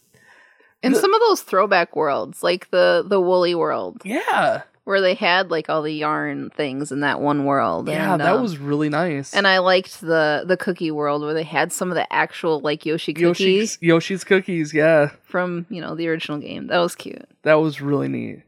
And 0.83 0.93
The- 0.93 0.99
some 0.99 1.13
of 1.13 1.19
those 1.21 1.41
throwback 1.41 1.95
worlds, 1.95 2.43
like 2.43 2.69
the 2.71 3.03
the 3.07 3.21
woolly 3.21 3.55
world, 3.55 4.01
yeah, 4.03 4.63
where 4.83 4.99
they 4.99 5.13
had 5.13 5.49
like 5.49 5.69
all 5.69 5.81
the 5.81 5.93
yarn 5.93 6.49
things 6.49 6.91
in 6.91 7.01
that 7.01 7.21
one 7.21 7.45
world. 7.45 7.87
yeah. 7.87 8.13
and, 8.13 8.21
that 8.21 8.35
um, 8.35 8.41
was 8.41 8.57
really 8.57 8.89
nice. 8.89 9.33
And 9.33 9.47
I 9.47 9.59
liked 9.59 10.01
the 10.01 10.43
the 10.45 10.57
cookie 10.57 10.91
world 10.91 11.21
where 11.21 11.33
they 11.33 11.43
had 11.43 11.71
some 11.71 11.89
of 11.89 11.95
the 11.95 12.11
actual 12.11 12.59
like 12.59 12.85
Yoshi 12.85 13.13
cookies 13.13 13.39
Yoshi's 13.39 13.77
Yoshi's 13.81 14.23
cookies. 14.23 14.73
Yeah. 14.73 15.11
from 15.23 15.65
you 15.69 15.81
know 15.81 15.95
the 15.95 16.07
original 16.07 16.37
game. 16.37 16.67
That 16.67 16.79
was 16.79 16.95
cute. 16.95 17.27
That 17.43 17.55
was 17.55 17.81
really 17.81 18.07
neat. 18.07 18.43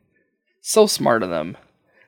So 0.62 0.88
smart 0.88 1.24
of 1.24 1.30
them. 1.30 1.58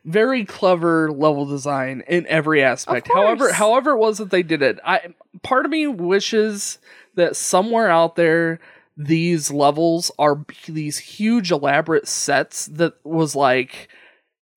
Very 0.03 0.45
clever 0.45 1.11
level 1.11 1.45
design 1.45 2.01
in 2.07 2.25
every 2.27 2.63
aspect. 2.63 3.09
However, 3.13 3.51
however 3.51 3.91
it 3.91 3.97
was 3.97 4.19
that 4.19 4.29
they 4.29 4.41
did 4.41 4.61
it, 4.61 4.79
I 4.85 5.13
part 5.43 5.65
of 5.65 5.71
me 5.71 5.85
wishes 5.87 6.79
that 7.15 7.35
somewhere 7.35 7.89
out 7.89 8.15
there 8.15 8.59
these 8.97 9.51
levels 9.51 10.11
are 10.17 10.43
these 10.67 10.97
huge 10.97 11.51
elaborate 11.51 12.07
sets 12.07 12.65
that 12.65 12.93
was 13.05 13.35
like 13.35 13.89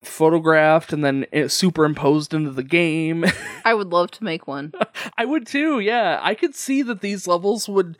photographed 0.03 0.93
and 0.93 1.03
then 1.03 1.25
superimposed 1.47 2.33
into 2.33 2.51
the 2.51 2.63
game. 2.63 3.25
I 3.65 3.73
would 3.73 3.89
love 3.89 4.11
to 4.11 4.23
make 4.23 4.47
one. 4.47 4.73
I 5.17 5.25
would 5.25 5.45
too, 5.45 5.79
yeah. 5.79 6.19
I 6.21 6.33
could 6.33 6.55
see 6.55 6.81
that 6.83 7.01
these 7.01 7.27
levels 7.27 7.69
would 7.69 7.97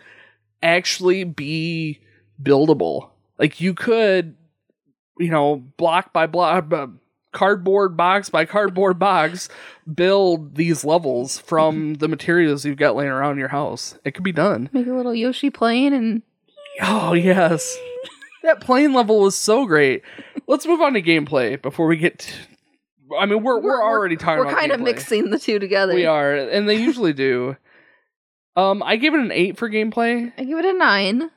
actually 0.63 1.23
be 1.23 1.99
buildable. 2.41 3.09
Like 3.37 3.61
you 3.61 3.73
could, 3.73 4.35
you 5.19 5.29
know, 5.29 5.57
block 5.77 6.13
by 6.13 6.27
block, 6.27 6.71
uh, 6.73 6.87
cardboard 7.31 7.95
box 7.95 8.29
by 8.29 8.45
cardboard 8.45 8.99
box, 8.99 9.47
build 9.91 10.55
these 10.55 10.83
levels 10.83 11.39
from 11.39 11.95
the 11.95 12.07
materials 12.07 12.65
you've 12.65 12.77
got 12.77 12.95
laying 12.95 13.11
around 13.11 13.37
your 13.37 13.47
house. 13.49 13.97
It 14.03 14.11
could 14.11 14.23
be 14.23 14.31
done. 14.31 14.69
Make 14.73 14.87
a 14.87 14.93
little 14.93 15.15
Yoshi 15.15 15.49
plane 15.49 15.93
and 15.93 16.23
Oh, 16.81 17.13
yes. 17.13 17.77
That 18.43 18.61
plane 18.61 18.93
level 18.93 19.19
was 19.21 19.37
so 19.37 19.65
great. 19.65 20.03
Let's 20.47 20.65
move 20.65 20.81
on 20.81 20.93
to 20.93 21.01
gameplay 21.01 21.61
before 21.61 21.87
we 21.87 21.97
get. 21.97 22.19
To, 22.19 22.33
I 23.17 23.25
mean, 23.25 23.43
we're, 23.43 23.59
we're, 23.59 23.81
already 23.81 24.15
talking 24.17 24.45
We're 24.45 24.53
kind 24.53 24.71
of 24.71 24.79
mixing 24.79 25.29
the 25.29 25.39
two 25.39 25.59
together. 25.59 25.93
We 25.93 26.05
are, 26.05 26.33
and 26.33 26.67
they 26.67 26.75
usually 26.75 27.13
do. 27.13 27.57
Um, 28.55 28.83
I 28.83 28.97
gave 28.97 29.13
it 29.13 29.19
an 29.19 29.31
eight 29.31 29.57
for 29.57 29.69
gameplay. 29.69 30.31
I 30.37 30.43
give 30.43 30.57
it 30.57 30.65
a 30.65 30.73
nine. 30.73 31.31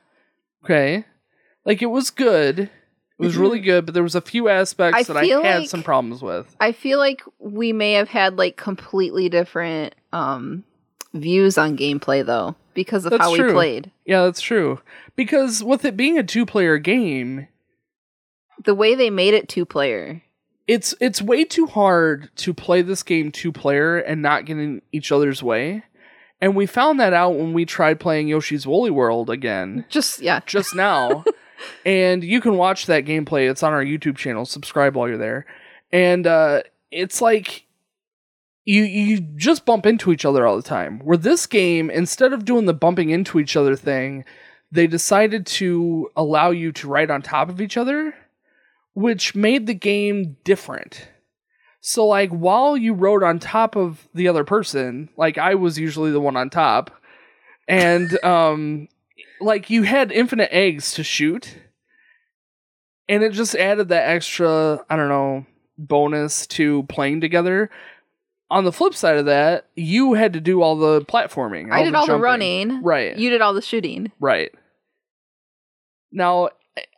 Okay, 0.63 1.05
like 1.65 1.81
it 1.81 1.87
was 1.87 2.09
good. 2.09 2.59
It 3.17 3.23
was 3.23 3.37
really 3.37 3.61
good, 3.61 3.85
but 3.85 3.93
there 3.93 4.03
was 4.03 4.15
a 4.15 4.21
few 4.21 4.49
aspects 4.49 5.07
Mm-hmm. 5.07 5.17
I 5.17 5.21
that 5.21 5.33
I 5.45 5.47
had 5.47 5.59
like- 5.59 5.69
some 5.69 5.83
problems 5.83 6.21
with. 6.21 6.53
I 6.59 6.73
feel 6.73 6.99
like 6.99 7.21
we 7.39 7.71
may 7.71 7.93
have 7.93 8.09
had 8.09 8.37
like 8.37 8.57
completely 8.57 9.29
different 9.29 9.95
um 10.11 10.65
views 11.13 11.57
on 11.57 11.77
gameplay 11.77 12.25
though 12.25 12.55
because 12.75 13.05
of 13.05 13.11
That's 13.11 13.23
how 13.23 13.31
we 13.31 13.39
true. 13.39 13.53
played. 13.53 13.89
Yeah, 14.05 14.25
that's 14.25 14.41
true. 14.41 14.79
Because 15.15 15.63
with 15.63 15.83
it 15.85 15.97
being 15.97 16.19
a 16.19 16.23
two-player 16.23 16.77
game, 16.77 17.47
The 18.63 18.75
way 18.75 18.93
they 18.93 19.09
made 19.09 19.33
it 19.33 19.49
two 19.49 19.65
player. 19.65 20.21
it's 20.67 20.93
it's 20.99 21.21
way 21.21 21.43
too 21.45 21.65
hard 21.65 22.29
to 22.37 22.53
play 22.53 22.81
this 22.83 23.01
game 23.01 23.31
two-player 23.31 23.97
and 23.97 24.21
not 24.21 24.45
get 24.45 24.57
in 24.57 24.81
each 24.91 25.11
other's 25.11 25.41
way. 25.41 25.83
And 26.41 26.55
we 26.55 26.65
found 26.65 26.99
that 26.99 27.13
out 27.13 27.35
when 27.35 27.53
we 27.53 27.65
tried 27.65 27.99
playing 27.99 28.27
Yoshi's 28.27 28.67
Woolly 28.67 28.91
World 28.91 29.29
again. 29.29 29.85
Just 29.89 30.21
yeah. 30.21 30.41
just 30.45 30.75
now. 30.75 31.23
and 31.85 32.23
you 32.23 32.41
can 32.41 32.57
watch 32.57 32.85
that 32.87 33.05
gameplay. 33.05 33.49
It's 33.49 33.63
on 33.63 33.73
our 33.73 33.83
YouTube 33.83 34.17
channel. 34.17 34.45
Subscribe 34.45 34.95
while 34.95 35.07
you're 35.07 35.17
there. 35.17 35.45
And 35.91 36.27
uh, 36.27 36.63
it's 36.91 37.21
like 37.21 37.64
you 38.65 38.83
you 38.83 39.19
just 39.19 39.65
bump 39.65 39.85
into 39.85 40.11
each 40.11 40.25
other 40.25 40.45
all 40.45 40.57
the 40.57 40.63
time. 40.63 40.99
Where 40.99 41.17
this 41.17 41.45
game, 41.45 41.89
instead 41.89 42.33
of 42.33 42.45
doing 42.45 42.65
the 42.65 42.73
bumping 42.73 43.11
into 43.11 43.39
each 43.39 43.55
other 43.55 43.75
thing, 43.75 44.25
they 44.71 44.87
decided 44.87 45.45
to 45.45 46.09
allow 46.15 46.49
you 46.49 46.71
to 46.73 46.87
ride 46.87 47.11
on 47.11 47.21
top 47.21 47.49
of 47.49 47.61
each 47.61 47.77
other, 47.77 48.15
which 48.93 49.35
made 49.35 49.67
the 49.67 49.75
game 49.75 50.37
different. 50.43 51.07
So 51.79 52.07
like 52.07 52.31
while 52.31 52.75
you 52.75 52.93
rode 52.93 53.23
on 53.23 53.37
top 53.37 53.75
of 53.75 54.07
the 54.15 54.27
other 54.27 54.43
person, 54.43 55.09
like 55.15 55.37
I 55.37 55.53
was 55.53 55.77
usually 55.77 56.11
the 56.11 56.19
one 56.19 56.35
on 56.35 56.49
top, 56.49 56.91
and 57.67 58.23
um 58.23 58.87
like 59.39 59.69
you 59.69 59.83
had 59.83 60.11
infinite 60.11 60.49
eggs 60.51 60.93
to 60.93 61.03
shoot 61.03 61.55
and 63.07 63.23
it 63.23 63.33
just 63.33 63.55
added 63.55 63.89
that 63.89 64.09
extra 64.09 64.83
i 64.89 64.95
don't 64.95 65.09
know 65.09 65.45
bonus 65.77 66.47
to 66.47 66.83
playing 66.83 67.21
together 67.21 67.69
on 68.51 68.63
the 68.63 68.71
flip 68.71 68.93
side 68.93 69.17
of 69.17 69.25
that 69.25 69.65
you 69.75 70.13
had 70.13 70.33
to 70.33 70.39
do 70.39 70.61
all 70.61 70.75
the 70.75 71.01
platforming 71.01 71.71
I 71.71 71.83
did 71.83 71.95
all 71.95 72.05
the 72.07 72.17
running. 72.19 72.81
right 72.83 73.17
You 73.17 73.29
did 73.29 73.41
all 73.41 73.53
the 73.53 73.61
shooting. 73.61 74.11
right 74.19 74.51
now 76.11 76.49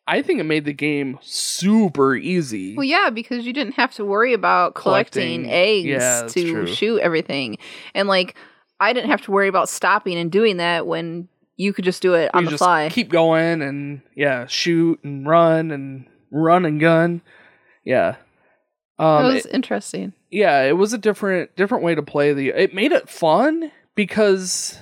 i 0.07 0.21
think 0.21 0.39
it 0.39 0.43
made 0.43 0.65
the 0.65 0.73
game 0.73 1.17
super 1.21 2.15
easy 2.15 2.75
Well, 2.75 2.83
yeah, 2.85 3.09
because 3.09 3.45
you 3.45 3.53
didn't 3.53 3.73
have 3.73 3.93
to 3.95 4.05
worry 4.05 4.33
about 4.33 4.75
collecting, 4.75 5.43
Collecting. 5.43 5.51
eggs 5.51 5.85
Yeah, 5.85 6.27
to 6.29 6.51
true. 6.51 6.67
shoot 6.67 6.99
everything. 7.01 7.57
And 7.93 8.07
like, 8.07 8.35
I 8.79 8.93
didn't 8.93 9.09
have 9.09 9.21
to 9.23 9.31
worry 9.31 9.47
about 9.47 9.69
stopping 9.69 10.17
and 10.17 10.31
doing 10.31 10.57
that 10.57 10.85
when 10.87 11.27
you 11.57 11.73
could 11.73 11.83
just 11.85 12.01
do 12.01 12.13
it 12.13 12.29
on 12.33 12.43
you 12.43 12.47
the 12.47 12.51
just 12.51 12.63
fly. 12.63 12.89
keep 12.89 13.09
going 13.09 13.61
and 13.61 14.01
yeah 14.15 14.45
shoot 14.47 14.99
and 15.03 15.27
run 15.27 15.71
and 15.71 16.05
run 16.31 16.65
and 16.65 16.79
gun 16.79 17.21
yeah 17.83 18.15
um 18.99 19.23
that 19.23 19.31
it- 19.31 19.33
was 19.33 19.45
interesting. 19.47 20.13
Yeah, 20.29 20.63
it 20.63 20.77
was 20.77 20.93
a 20.93 20.97
different 20.97 21.55
different 21.55 21.83
way 21.83 21.95
to 21.95 22.03
play 22.03 22.33
the 22.33 22.49
it 22.49 22.73
made 22.73 22.91
it 22.91 23.09
fun 23.09 23.71
because 23.95 24.79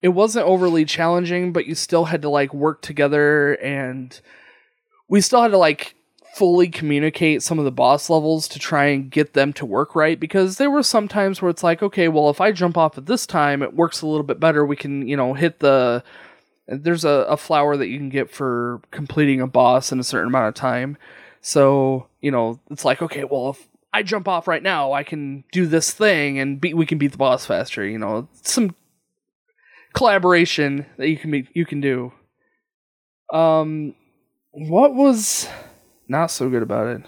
it 0.00 0.08
wasn't 0.08 0.46
overly 0.46 0.84
challenging, 0.84 1.52
but 1.52 1.66
you 1.66 1.74
still 1.74 2.04
had 2.04 2.22
to 2.22 2.28
like 2.28 2.54
work 2.54 2.82
together 2.82 3.54
and 3.54 4.20
we 5.08 5.20
still 5.20 5.42
had 5.42 5.50
to 5.50 5.58
like 5.58 5.94
fully 6.34 6.68
communicate 6.68 7.42
some 7.42 7.58
of 7.58 7.64
the 7.64 7.72
boss 7.72 8.08
levels 8.08 8.46
to 8.46 8.60
try 8.60 8.84
and 8.84 9.10
get 9.10 9.34
them 9.34 9.52
to 9.52 9.66
work 9.66 9.96
right 9.96 10.20
because 10.20 10.56
there 10.56 10.70
were 10.70 10.84
some 10.84 11.08
times 11.08 11.42
where 11.42 11.50
it's 11.50 11.64
like, 11.64 11.82
okay, 11.82 12.06
well 12.06 12.30
if 12.30 12.40
I 12.40 12.52
jump 12.52 12.76
off 12.76 12.96
at 12.96 13.06
this 13.06 13.26
time, 13.26 13.62
it 13.62 13.74
works 13.74 14.02
a 14.02 14.06
little 14.06 14.22
bit 14.22 14.38
better. 14.38 14.64
We 14.64 14.76
can, 14.76 15.08
you 15.08 15.16
know, 15.16 15.34
hit 15.34 15.58
the 15.58 16.04
there's 16.68 17.04
a, 17.04 17.26
a 17.28 17.36
flower 17.36 17.76
that 17.76 17.88
you 17.88 17.98
can 17.98 18.10
get 18.10 18.30
for 18.30 18.80
completing 18.90 19.40
a 19.40 19.46
boss 19.46 19.90
in 19.90 19.98
a 19.98 20.04
certain 20.04 20.28
amount 20.28 20.48
of 20.48 20.54
time. 20.54 20.96
So, 21.40 22.06
you 22.20 22.30
know, 22.30 22.60
it's 22.70 22.84
like, 22.84 23.00
okay, 23.00 23.24
well, 23.24 23.50
if 23.50 23.67
I 23.92 24.02
jump 24.02 24.28
off 24.28 24.46
right 24.46 24.62
now, 24.62 24.92
I 24.92 25.02
can 25.02 25.44
do 25.52 25.66
this 25.66 25.92
thing 25.92 26.38
and 26.38 26.60
beat, 26.60 26.76
we 26.76 26.86
can 26.86 26.98
beat 26.98 27.12
the 27.12 27.18
boss 27.18 27.46
faster, 27.46 27.86
you 27.86 27.98
know. 27.98 28.28
Some 28.42 28.74
collaboration 29.94 30.86
that 30.98 31.08
you 31.08 31.16
can 31.16 31.30
be 31.30 31.48
you 31.54 31.66
can 31.66 31.80
do. 31.80 32.12
Um 33.32 33.94
what 34.52 34.94
was 34.94 35.48
not 36.08 36.30
so 36.30 36.48
good 36.48 36.62
about 36.62 36.86
it? 36.88 37.02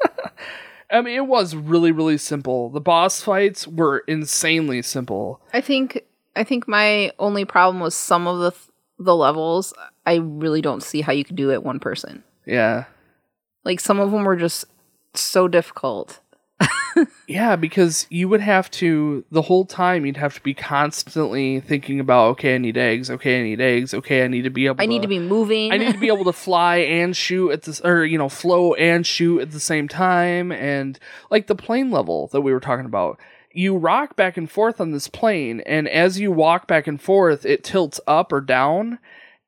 I 0.90 1.00
mean, 1.00 1.16
it 1.16 1.26
was 1.26 1.54
really 1.54 1.92
really 1.92 2.18
simple. 2.18 2.70
The 2.70 2.80
boss 2.80 3.20
fights 3.20 3.66
were 3.66 3.98
insanely 4.08 4.82
simple. 4.82 5.40
I 5.52 5.60
think 5.60 6.02
I 6.34 6.44
think 6.44 6.66
my 6.66 7.12
only 7.18 7.44
problem 7.44 7.80
was 7.80 7.94
some 7.94 8.26
of 8.26 8.38
the 8.38 8.50
th- 8.50 8.68
the 8.98 9.16
levels. 9.16 9.74
I 10.06 10.16
really 10.16 10.62
don't 10.62 10.82
see 10.82 11.00
how 11.00 11.12
you 11.12 11.24
could 11.24 11.36
do 11.36 11.50
it 11.50 11.62
one 11.62 11.80
person. 11.80 12.24
Yeah. 12.46 12.84
Like 13.64 13.80
some 13.80 14.00
of 14.00 14.10
them 14.10 14.24
were 14.24 14.36
just 14.36 14.64
so 15.20 15.48
difficult. 15.48 16.20
Yeah, 17.26 17.56
because 17.56 18.06
you 18.10 18.28
would 18.28 18.40
have 18.40 18.70
to 18.72 19.24
the 19.30 19.42
whole 19.42 19.64
time 19.64 20.04
you'd 20.04 20.18
have 20.18 20.34
to 20.34 20.40
be 20.42 20.54
constantly 20.54 21.60
thinking 21.60 22.00
about 22.00 22.32
okay, 22.32 22.56
I 22.56 22.58
need 22.58 22.76
eggs, 22.76 23.10
okay, 23.10 23.40
I 23.40 23.42
need 23.42 23.60
eggs, 23.60 23.94
okay, 23.94 24.24
I 24.24 24.28
need 24.28 24.42
to 24.42 24.50
be 24.50 24.66
able 24.66 24.82
I 24.82 24.86
need 24.86 25.02
to 25.02 25.08
be 25.08 25.18
moving. 25.18 25.72
I 25.72 25.78
need 25.78 25.92
to 25.92 25.98
be 25.98 26.08
able 26.08 26.24
to 26.24 26.32
fly 26.32 26.76
and 26.76 27.16
shoot 27.16 27.50
at 27.50 27.62
this 27.62 27.80
or 27.80 28.04
you 28.04 28.18
know, 28.18 28.28
flow 28.28 28.74
and 28.74 29.06
shoot 29.06 29.40
at 29.40 29.50
the 29.52 29.60
same 29.60 29.88
time 29.88 30.52
and 30.52 30.98
like 31.30 31.46
the 31.46 31.54
plane 31.54 31.90
level 31.90 32.28
that 32.28 32.42
we 32.42 32.52
were 32.52 32.60
talking 32.60 32.86
about. 32.86 33.18
You 33.52 33.76
rock 33.76 34.16
back 34.16 34.36
and 34.36 34.50
forth 34.50 34.80
on 34.80 34.92
this 34.92 35.08
plane 35.08 35.60
and 35.60 35.88
as 35.88 36.20
you 36.20 36.30
walk 36.32 36.66
back 36.66 36.86
and 36.86 37.00
forth, 37.00 37.46
it 37.46 37.64
tilts 37.64 38.00
up 38.06 38.32
or 38.32 38.40
down 38.40 38.98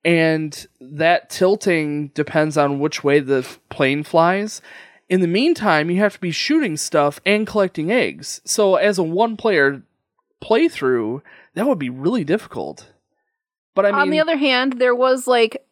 and 0.04 0.66
that 0.80 1.30
tilting 1.30 2.08
depends 2.08 2.56
on 2.56 2.78
which 2.78 3.02
way 3.02 3.20
the 3.20 3.46
plane 3.68 4.04
flies. 4.04 4.60
In 5.08 5.20
the 5.20 5.26
meantime, 5.26 5.90
you 5.90 5.98
have 5.98 6.14
to 6.14 6.20
be 6.20 6.30
shooting 6.30 6.76
stuff 6.76 7.20
and 7.26 7.46
collecting 7.46 7.90
eggs. 7.92 8.40
So 8.44 8.76
as 8.76 8.98
a 8.98 9.02
one 9.02 9.36
player 9.36 9.82
playthrough, 10.42 11.20
that 11.54 11.66
would 11.66 11.78
be 11.78 11.90
really 11.90 12.24
difficult. 12.24 12.90
But 13.74 13.86
I 13.86 13.90
mean 13.90 14.00
On 14.00 14.10
the 14.10 14.20
other 14.20 14.36
hand, 14.36 14.74
there 14.74 14.94
was 14.94 15.26
like 15.26 15.66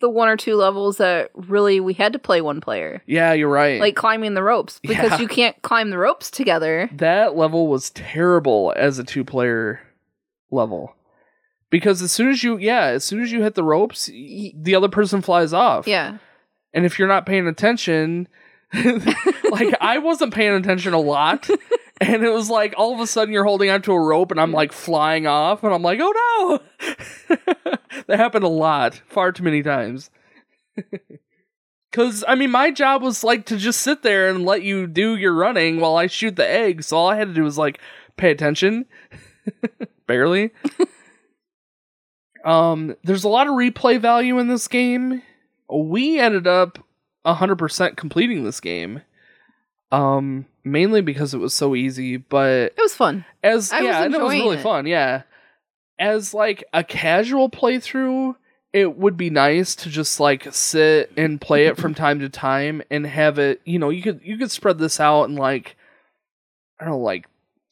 the 0.00 0.08
one 0.08 0.28
or 0.28 0.36
two 0.36 0.54
levels 0.54 0.98
that 0.98 1.30
really 1.34 1.80
we 1.80 1.92
had 1.94 2.12
to 2.12 2.18
play 2.18 2.40
one 2.40 2.60
player. 2.60 3.02
Yeah, 3.06 3.32
you're 3.32 3.48
right. 3.48 3.80
Like 3.80 3.96
climbing 3.96 4.34
the 4.34 4.42
ropes 4.44 4.78
because 4.82 5.12
Yeah. 5.12 5.18
you 5.18 5.28
can't 5.28 5.60
climb 5.62 5.90
the 5.90 5.98
ropes 5.98 6.30
together. 6.30 6.88
that 6.92 7.36
level 7.36 7.66
was 7.66 7.90
terrible 7.90 8.72
as 8.76 8.98
a 8.98 9.04
two 9.04 9.24
player 9.24 9.80
level. 10.50 10.94
Because 11.70 12.00
as 12.00 12.12
soon 12.12 12.30
as 12.30 12.42
you 12.44 12.56
yeah, 12.58 12.84
as 12.84 13.04
soon 13.04 13.22
as 13.22 13.32
you 13.32 13.42
hit 13.42 13.54
the 13.54 13.64
ropes, 13.64 14.06
the 14.06 14.74
other 14.74 14.88
person 14.88 15.20
flies 15.20 15.52
off. 15.52 15.86
Yeah. 15.86 16.18
And 16.72 16.84
if 16.86 16.98
you're 16.98 17.08
not 17.08 17.26
paying 17.26 17.46
attention, 17.48 18.28
like 19.50 19.74
I 19.80 19.98
wasn't 19.98 20.34
paying 20.34 20.54
attention 20.54 20.92
a 20.92 21.00
lot. 21.00 21.48
And 22.00 22.22
it 22.22 22.30
was 22.30 22.48
like 22.48 22.74
all 22.76 22.94
of 22.94 23.00
a 23.00 23.08
sudden 23.08 23.34
you're 23.34 23.42
holding 23.42 23.70
onto 23.70 23.92
a 23.92 24.00
rope 24.00 24.30
and 24.30 24.40
I'm 24.40 24.52
like 24.52 24.72
flying 24.72 25.26
off 25.26 25.64
and 25.64 25.74
I'm 25.74 25.82
like, 25.82 25.98
oh 26.00 26.60
no. 26.80 26.96
that 28.06 28.20
happened 28.20 28.44
a 28.44 28.48
lot, 28.48 29.02
far 29.08 29.32
too 29.32 29.42
many 29.42 29.64
times. 29.64 30.08
Cause 31.90 32.22
I 32.28 32.36
mean 32.36 32.52
my 32.52 32.70
job 32.70 33.02
was 33.02 33.24
like 33.24 33.46
to 33.46 33.56
just 33.56 33.80
sit 33.80 34.04
there 34.04 34.28
and 34.28 34.44
let 34.44 34.62
you 34.62 34.86
do 34.86 35.16
your 35.16 35.34
running 35.34 35.80
while 35.80 35.96
I 35.96 36.06
shoot 36.06 36.36
the 36.36 36.48
egg. 36.48 36.84
So 36.84 36.96
all 36.96 37.08
I 37.08 37.16
had 37.16 37.26
to 37.26 37.34
do 37.34 37.42
was 37.42 37.58
like 37.58 37.80
pay 38.16 38.30
attention. 38.30 38.86
Barely. 40.06 40.52
um 42.44 42.94
there's 43.02 43.24
a 43.24 43.28
lot 43.28 43.48
of 43.48 43.54
replay 43.54 44.00
value 44.00 44.38
in 44.38 44.46
this 44.46 44.68
game. 44.68 45.20
We 45.68 46.20
ended 46.20 46.46
up 46.46 46.78
100% 47.26 47.96
completing 47.96 48.44
this 48.44 48.60
game. 48.60 49.02
Um 49.90 50.46
mainly 50.64 51.00
because 51.00 51.32
it 51.32 51.38
was 51.38 51.54
so 51.54 51.74
easy, 51.74 52.18
but 52.18 52.72
It 52.76 52.80
was 52.82 52.94
fun. 52.94 53.24
as 53.42 53.72
I 53.72 53.80
was 53.80 53.86
yeah, 53.86 54.04
and 54.04 54.14
it 54.14 54.20
was 54.20 54.32
enjoying 54.32 54.42
really 54.48 54.58
it. 54.58 54.62
fun, 54.62 54.86
yeah. 54.86 55.22
As 55.98 56.34
like 56.34 56.62
a 56.74 56.84
casual 56.84 57.48
playthrough, 57.48 58.36
it 58.74 58.98
would 58.98 59.16
be 59.16 59.30
nice 59.30 59.74
to 59.76 59.88
just 59.88 60.20
like 60.20 60.46
sit 60.52 61.10
and 61.16 61.40
play 61.40 61.66
it 61.66 61.78
from 61.78 61.94
time 62.04 62.20
to 62.20 62.28
time 62.28 62.82
and 62.90 63.06
have 63.06 63.38
it, 63.38 63.62
you 63.64 63.78
know, 63.78 63.88
you 63.88 64.02
could 64.02 64.20
you 64.22 64.36
could 64.36 64.50
spread 64.50 64.78
this 64.78 65.00
out 65.00 65.24
in 65.24 65.36
like 65.36 65.74
I 66.78 66.84
don't 66.84 66.92
know, 66.92 66.98
like 66.98 67.26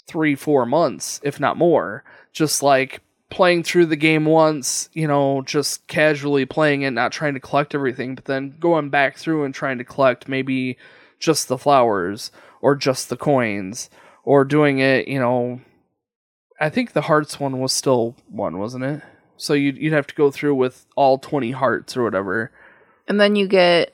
3 0.08 0.34
4 0.36 0.64
months, 0.66 1.20
if 1.22 1.38
not 1.38 1.56
more. 1.58 2.02
Just 2.32 2.62
like 2.62 3.02
playing 3.30 3.62
through 3.64 3.86
the 3.86 3.96
game 3.96 4.24
once, 4.24 4.88
you 4.92 5.06
know, 5.06 5.42
just 5.42 5.86
casually 5.86 6.44
playing 6.44 6.82
it, 6.82 6.92
not 6.92 7.12
trying 7.12 7.34
to 7.34 7.40
collect 7.40 7.74
everything, 7.74 8.14
but 8.14 8.24
then 8.26 8.54
going 8.60 8.88
back 8.88 9.16
through 9.16 9.44
and 9.44 9.54
trying 9.54 9.78
to 9.78 9.84
collect 9.84 10.28
maybe 10.28 10.76
just 11.18 11.48
the 11.48 11.58
flowers 11.58 12.30
or 12.60 12.76
just 12.76 13.08
the 13.08 13.16
coins 13.16 13.90
or 14.24 14.44
doing 14.44 14.78
it, 14.78 15.08
you 15.08 15.18
know, 15.18 15.60
I 16.60 16.70
think 16.70 16.92
the 16.92 17.02
hearts 17.02 17.38
one 17.40 17.60
was 17.60 17.72
still 17.72 18.16
one, 18.28 18.58
wasn't 18.58 18.84
it? 18.84 19.02
So 19.36 19.52
you'd 19.52 19.76
you'd 19.76 19.92
have 19.92 20.06
to 20.06 20.14
go 20.14 20.30
through 20.30 20.54
with 20.54 20.86
all 20.96 21.18
twenty 21.18 21.50
hearts 21.50 21.96
or 21.96 22.02
whatever. 22.02 22.50
And 23.06 23.20
then 23.20 23.36
you 23.36 23.46
get 23.46 23.92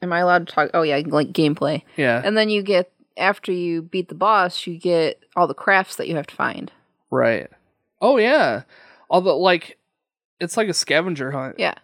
Am 0.00 0.12
I 0.12 0.20
allowed 0.20 0.46
to 0.46 0.54
talk? 0.54 0.70
Oh 0.74 0.82
yeah, 0.82 1.02
like 1.06 1.32
gameplay. 1.32 1.82
Yeah, 1.96 2.22
And 2.24 2.36
then 2.36 2.48
you 2.48 2.62
get 2.62 2.90
after 3.16 3.50
you 3.52 3.82
beat 3.82 4.08
the 4.08 4.14
boss, 4.14 4.66
you 4.66 4.78
get 4.78 5.22
all 5.34 5.46
the 5.48 5.54
crafts 5.54 5.96
that 5.96 6.08
you 6.08 6.16
have 6.16 6.28
to 6.28 6.34
find. 6.34 6.70
right. 7.10 7.50
Oh 8.00 8.16
yeah, 8.18 8.62
although 9.10 9.38
like 9.38 9.78
it's 10.40 10.56
like 10.56 10.68
a 10.68 10.74
scavenger 10.74 11.32
hunt. 11.32 11.56
Yeah. 11.58 11.74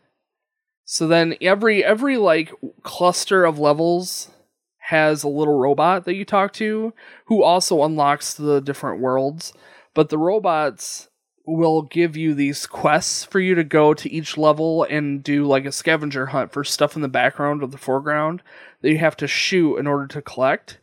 So 0.85 1.07
then 1.07 1.37
every 1.40 1.85
every 1.85 2.16
like 2.18 2.53
cluster 2.83 3.44
of 3.44 3.59
levels 3.59 4.31
has 4.79 5.22
a 5.22 5.29
little 5.29 5.59
robot 5.59 6.05
that 6.05 6.14
you 6.14 6.24
talk 6.24 6.53
to 6.53 6.92
who 7.27 7.42
also 7.42 7.83
unlocks 7.85 8.35
the 8.35 8.61
different 8.61 9.00
worlds, 9.00 9.55
but 9.94 10.11
the 10.11 10.18
robots 10.18 11.09
will 11.46 11.83
give 11.83 12.16
you 12.16 12.35
these 12.35 12.66
quests 12.66 13.24
for 13.24 13.38
you 13.38 13.55
to 13.55 13.64
go 13.64 13.92
to 13.92 14.11
each 14.11 14.37
level 14.37 14.85
and 14.85 15.22
do 15.22 15.44
like 15.44 15.64
a 15.66 15.72
scavenger 15.72 16.27
hunt 16.27 16.53
for 16.53 16.64
stuff 16.64 16.96
in 16.96 17.03
the 17.03 17.09
background 17.09 17.62
or 17.62 17.66
the 17.66 17.79
foreground 17.79 18.42
that 18.81 18.90
you 18.90 18.98
have 18.98 19.16
to 19.16 19.27
shoot 19.27 19.77
in 19.77 19.87
order 19.87 20.07
to 20.07 20.22
collect. 20.22 20.79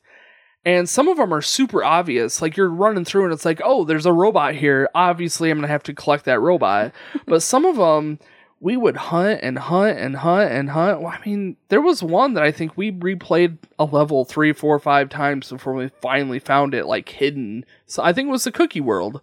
And 0.63 0.88
some 0.88 1.08
of 1.08 1.17
them 1.17 1.34
are 1.34 1.41
super 1.41 1.84
obvious. 1.84 2.41
Like 2.41 2.56
you're 2.56 2.69
running 2.69 3.06
through 3.06 3.26
and 3.26 3.34
it's 3.34 3.45
like, 3.45 3.62
oh, 3.63 3.84
there's 3.84 4.06
a 4.06 4.13
robot 4.13 4.54
here. 4.56 4.89
Obviously, 4.93 5.50
I'm 5.50 5.58
going 5.58 5.63
to 5.63 5.71
have 5.71 5.84
to 5.84 5.93
collect 5.93 6.26
that 6.26 6.39
robot. 6.39 6.93
but 7.26 7.41
some 7.41 7.65
of 7.65 7.78
them, 7.78 8.19
we 8.60 8.78
would 8.78 8.95
hunt 8.95 9.39
and 9.41 9.58
hunt 9.58 9.97
and 9.97 10.17
hunt 10.17 10.52
and 10.52 10.69
hunt. 10.69 11.02
Well, 11.02 11.12
I 11.12 11.19
mean, 11.26 11.58
there 11.69 11.82
was 11.82 12.04
one 12.04 12.36
that 12.36 12.43
I 12.43 12.52
think 12.52 12.78
we 12.78 12.91
replayed 12.91 13.58
a 13.80 13.86
level 13.86 14.24
three, 14.24 14.54
four, 14.54 14.78
five 14.80 15.10
times 15.10 15.50
before 15.50 15.74
we 15.74 15.89
finally 16.00 16.38
found 16.38 16.76
it 16.76 16.86
like 16.86 17.10
hidden. 17.10 17.65
So 17.88 18.04
I 18.04 18.13
think 18.13 18.28
it 18.28 18.32
was 18.32 18.43
the 18.43 18.52
cookie 18.52 18.80
world, 18.80 19.21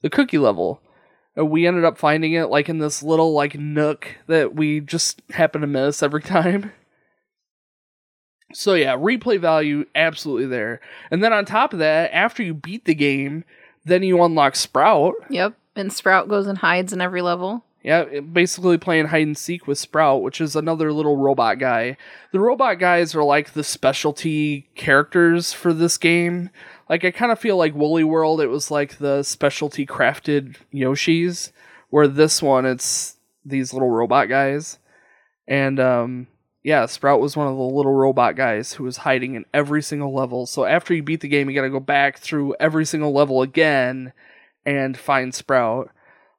the 0.00 0.10
cookie 0.10 0.38
level. 0.38 0.82
And 1.36 1.48
we 1.48 1.66
ended 1.66 1.84
up 1.84 1.96
finding 1.96 2.32
it 2.32 2.46
like 2.46 2.68
in 2.68 2.78
this 2.78 3.04
little 3.04 3.32
like 3.32 3.56
nook 3.56 4.16
that 4.26 4.56
we 4.56 4.80
just 4.80 5.22
happen 5.30 5.60
to 5.60 5.68
miss 5.68 6.02
every 6.02 6.22
time. 6.22 6.72
So 8.52 8.74
yeah, 8.74 8.96
replay 8.96 9.40
value 9.40 9.84
absolutely 9.94 10.46
there. 10.46 10.80
And 11.10 11.22
then 11.22 11.32
on 11.32 11.44
top 11.44 11.72
of 11.72 11.78
that, 11.78 12.12
after 12.12 12.42
you 12.42 12.54
beat 12.54 12.84
the 12.84 12.94
game, 12.94 13.44
then 13.84 14.02
you 14.02 14.22
unlock 14.22 14.56
Sprout, 14.56 15.14
Yep. 15.30 15.54
And 15.74 15.92
Sprout 15.92 16.28
goes 16.28 16.46
and 16.46 16.58
hides 16.58 16.92
in 16.92 17.00
every 17.00 17.22
level. 17.22 17.64
Yeah, 17.82 18.20
basically 18.20 18.78
playing 18.78 19.06
hide 19.06 19.26
and 19.26 19.36
seek 19.36 19.66
with 19.66 19.78
Sprout, 19.78 20.22
which 20.22 20.40
is 20.40 20.54
another 20.54 20.92
little 20.92 21.16
robot 21.16 21.58
guy. 21.58 21.96
The 22.30 22.38
robot 22.38 22.78
guys 22.78 23.14
are 23.14 23.24
like 23.24 23.54
the 23.54 23.64
specialty 23.64 24.68
characters 24.76 25.52
for 25.52 25.72
this 25.72 25.98
game. 25.98 26.50
Like 26.88 27.04
I 27.04 27.10
kind 27.10 27.32
of 27.32 27.40
feel 27.40 27.56
like 27.56 27.74
Woolly 27.74 28.04
World, 28.04 28.40
it 28.40 28.48
was 28.48 28.70
like 28.70 28.98
the 28.98 29.22
specialty 29.24 29.84
crafted 29.84 30.56
Yoshis, 30.72 31.50
where 31.90 32.06
this 32.06 32.40
one 32.40 32.66
it's 32.66 33.16
these 33.44 33.72
little 33.72 33.90
robot 33.90 34.28
guys. 34.28 34.78
And 35.48 35.80
um 35.80 36.28
yeah, 36.64 36.86
Sprout 36.86 37.20
was 37.20 37.36
one 37.36 37.48
of 37.48 37.56
the 37.56 37.62
little 37.62 37.92
robot 37.92 38.36
guys 38.36 38.72
who 38.72 38.84
was 38.84 38.98
hiding 38.98 39.34
in 39.34 39.44
every 39.52 39.82
single 39.82 40.14
level. 40.14 40.46
So 40.46 40.64
after 40.64 40.94
you 40.94 41.02
beat 41.02 41.20
the 41.20 41.28
game, 41.28 41.48
you 41.50 41.56
got 41.56 41.62
to 41.62 41.70
go 41.70 41.80
back 41.80 42.18
through 42.18 42.54
every 42.60 42.84
single 42.84 43.12
level 43.12 43.42
again 43.42 44.12
and 44.64 44.96
find 44.96 45.34
Sprout 45.34 45.90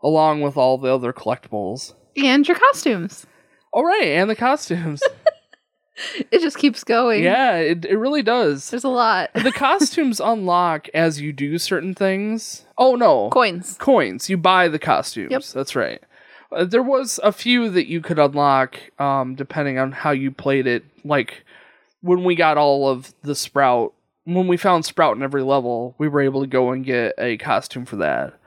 along 0.01 0.41
with 0.41 0.55
all 0.57 0.77
the 0.77 0.93
other 0.93 1.13
collectibles. 1.13 1.93
And 2.15 2.47
your 2.47 2.57
costumes. 2.57 3.25
All 3.71 3.83
right, 3.85 4.07
and 4.07 4.29
the 4.29 4.35
costumes. 4.35 5.01
It 6.31 6.41
just 6.41 6.57
keeps 6.57 6.83
going. 6.83 7.23
yeah, 7.23 7.57
it, 7.57 7.85
it 7.85 7.97
really 7.97 8.23
does. 8.23 8.71
There's 8.71 8.83
a 8.83 8.89
lot. 8.89 9.29
The 9.35 9.51
costumes 9.51 10.19
unlock 10.23 10.89
as 10.93 11.21
you 11.21 11.31
do 11.31 11.59
certain 11.59 11.93
things. 11.93 12.65
Oh 12.79 12.95
no, 12.95 13.29
Coins. 13.29 13.77
coins. 13.79 14.27
You 14.27 14.37
buy 14.37 14.69
the 14.69 14.79
costumes. 14.79 15.31
Yep. 15.31 15.43
That's 15.53 15.75
right. 15.75 16.01
Uh, 16.53 16.65
there 16.65 16.83
was 16.83 17.19
a 17.23 17.31
few 17.31 17.69
that 17.69 17.87
you 17.87 18.01
could 18.01 18.19
unlock 18.19 18.79
um, 18.99 19.35
depending 19.35 19.77
on 19.77 19.91
how 19.91 20.11
you 20.11 20.31
played 20.31 20.67
it. 20.67 20.83
Like 21.03 21.43
when 22.01 22.23
we 22.23 22.35
got 22.35 22.57
all 22.57 22.89
of 22.89 23.13
the 23.21 23.35
Sprout, 23.35 23.93
when 24.25 24.47
we 24.47 24.57
found 24.57 24.85
Sprout 24.85 25.15
in 25.15 25.23
every 25.23 25.43
level, 25.43 25.95
we 25.97 26.07
were 26.07 26.21
able 26.21 26.41
to 26.41 26.47
go 26.47 26.71
and 26.71 26.85
get 26.85 27.13
a 27.17 27.37
costume 27.37 27.85
for 27.85 27.97
that. 27.97 28.39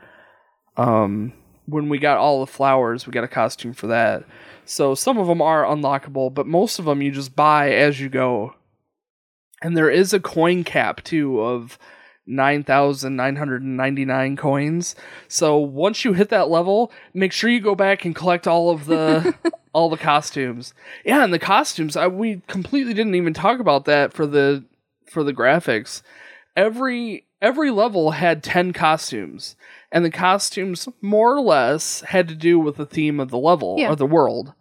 Um, 0.75 1.33
when 1.65 1.89
we 1.89 1.97
got 1.97 2.17
all 2.17 2.39
the 2.39 2.51
flowers, 2.51 3.05
we 3.05 3.11
got 3.11 3.23
a 3.23 3.27
costume 3.27 3.73
for 3.73 3.87
that. 3.87 4.23
So 4.65 4.95
some 4.95 5.17
of 5.17 5.27
them 5.27 5.41
are 5.41 5.63
unlockable, 5.63 6.33
but 6.33 6.47
most 6.47 6.79
of 6.79 6.85
them 6.85 7.01
you 7.01 7.11
just 7.11 7.35
buy 7.35 7.71
as 7.71 7.99
you 7.99 8.09
go. 8.09 8.55
And 9.61 9.75
there 9.75 9.89
is 9.89 10.13
a 10.13 10.19
coin 10.19 10.63
cap 10.63 11.03
too 11.03 11.41
of 11.41 11.79
9,999 12.27 14.35
coins. 14.35 14.95
So 15.27 15.57
once 15.57 16.05
you 16.05 16.13
hit 16.13 16.29
that 16.29 16.49
level, 16.49 16.91
make 17.13 17.31
sure 17.31 17.49
you 17.49 17.59
go 17.59 17.75
back 17.75 18.05
and 18.05 18.15
collect 18.15 18.47
all 18.47 18.69
of 18.69 18.85
the 18.85 19.35
all 19.73 19.89
the 19.89 19.97
costumes. 19.97 20.73
Yeah, 21.05 21.23
and 21.23 21.33
the 21.33 21.39
costumes, 21.39 21.95
I, 21.95 22.07
we 22.07 22.41
completely 22.47 22.93
didn't 22.93 23.15
even 23.15 23.33
talk 23.33 23.59
about 23.59 23.85
that 23.85 24.13
for 24.13 24.25
the 24.25 24.63
for 25.05 25.23
the 25.23 25.33
graphics. 25.33 26.01
Every 26.55 27.25
every 27.41 27.71
level 27.71 28.11
had 28.11 28.43
10 28.43 28.73
costumes, 28.73 29.55
and 29.91 30.03
the 30.03 30.11
costumes 30.11 30.89
more 31.01 31.35
or 31.35 31.41
less 31.41 32.01
had 32.01 32.27
to 32.27 32.35
do 32.35 32.59
with 32.59 32.77
the 32.77 32.85
theme 32.85 33.19
of 33.19 33.29
the 33.29 33.37
level 33.37 33.75
Yeah. 33.77 33.91
or 33.91 33.95
the 33.95 34.05
world. 34.07 34.53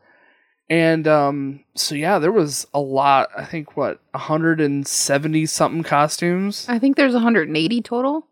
And 0.68 1.06
um 1.06 1.60
so 1.74 1.94
yeah, 1.94 2.18
there 2.18 2.32
was 2.32 2.66
a 2.74 2.80
lot, 2.80 3.28
I 3.36 3.44
think 3.44 3.76
what, 3.76 4.00
170 4.12 5.46
something 5.46 5.82
costumes. 5.82 6.66
I 6.68 6.78
think 6.78 6.96
there's 6.96 7.14
180 7.14 7.82
total. 7.82 8.26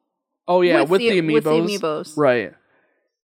Oh 0.46 0.60
yeah, 0.60 0.82
with, 0.82 1.00
the, 1.00 1.08
amiibos. 1.10 1.32
With 1.32 1.44
the 1.44 1.50
amiibos. 1.50 2.16
Right. 2.16 2.52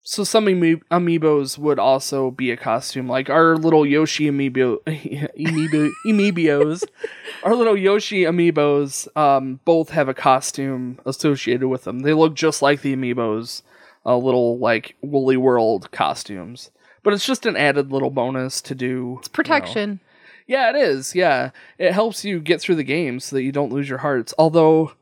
So 0.03 0.25
some 0.25 0.49
ami- 0.49 0.81
amiibos 0.91 1.59
would 1.59 1.79
also 1.79 2.31
be 2.31 2.51
a 2.51 2.57
costume, 2.57 3.09
like 3.09 3.29
our 3.29 3.57
little 3.57 3.85
Yoshi 3.85 4.31
amiibo, 4.31 4.79
amiibo, 4.87 5.91
amiibos. 6.07 6.83
Our 7.43 7.55
little 7.55 7.77
Yoshi 7.77 8.23
amiibos, 8.23 9.15
um, 9.17 9.61
both 9.67 9.91
have 9.91 10.09
a 10.09 10.15
costume 10.15 10.99
associated 11.05 11.69
with 11.69 11.85
them. 11.85 12.01
They 12.01 12.15
look 12.15 12.35
just 12.35 12.63
like 12.63 12.81
the 12.81 12.97
amiibos, 12.97 13.63
uh, 14.07 14.17
little 14.17 14.59
like 14.59 14.97
Woolly 15.03 15.37
World 15.37 15.91
costumes. 15.91 16.71
But 17.03 17.15
it's 17.15 17.27
just 17.27 17.47
an 17.47 17.57
added 17.57 17.93
little 17.93 18.11
bonus 18.11 18.61
to 18.63 18.75
do. 18.75 19.17
It's 19.19 19.29
protection. 19.29 20.01
Yeah, 20.47 20.71
it 20.71 20.77
is. 20.77 21.15
Yeah, 21.15 21.51
it 21.79 21.93
helps 21.93 22.25
you 22.25 22.41
get 22.41 22.61
through 22.61 22.77
the 22.77 22.85
game 22.85 23.21
so 23.21 23.37
that 23.37 23.43
you 23.43 23.53
don't 23.53 23.73
lose 23.73 23.89
your 23.89 23.99
hearts. 23.99 24.33
Although, 24.39 24.93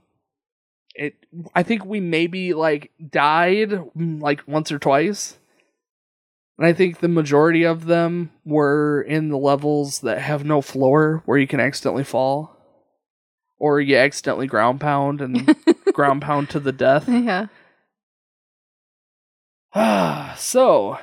it, 0.95 1.15
I 1.55 1.63
think 1.63 1.85
we 1.85 2.01
maybe 2.01 2.53
like 2.53 2.91
died 3.11 3.71
mm, 3.71 4.21
like 4.21 4.43
once 4.47 4.73
or 4.73 4.79
twice, 4.79 5.39
and 6.59 6.67
I 6.67 6.73
think 6.73 6.99
the 6.99 7.09
majority 7.09 7.65
of 7.65 7.87
them 7.87 8.33
were 8.45 9.03
in 9.03 9.29
the 9.29 9.39
levels 9.39 10.01
that 10.01 10.19
have 10.19 10.45
no 10.45 10.61
floor, 10.61 11.23
where 11.27 11.39
you 11.39 11.47
can 11.47 11.61
accidentally 11.61 12.05
fall, 12.05 12.57
or 13.59 13.81
you 13.81 13.97
accidentally 13.97 14.49
ground 14.49 14.81
pound 14.81 15.21
and 15.21 15.55
ground 15.93 16.23
pound 16.23 16.51
to 16.51 16.61
the 16.61 16.73
death. 16.73 17.09
Yeah. 17.09 17.47
Ah, 19.75 20.35
so 20.39 20.99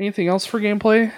anything 0.00 0.26
else 0.26 0.44
for 0.46 0.58
gameplay? 0.60 1.12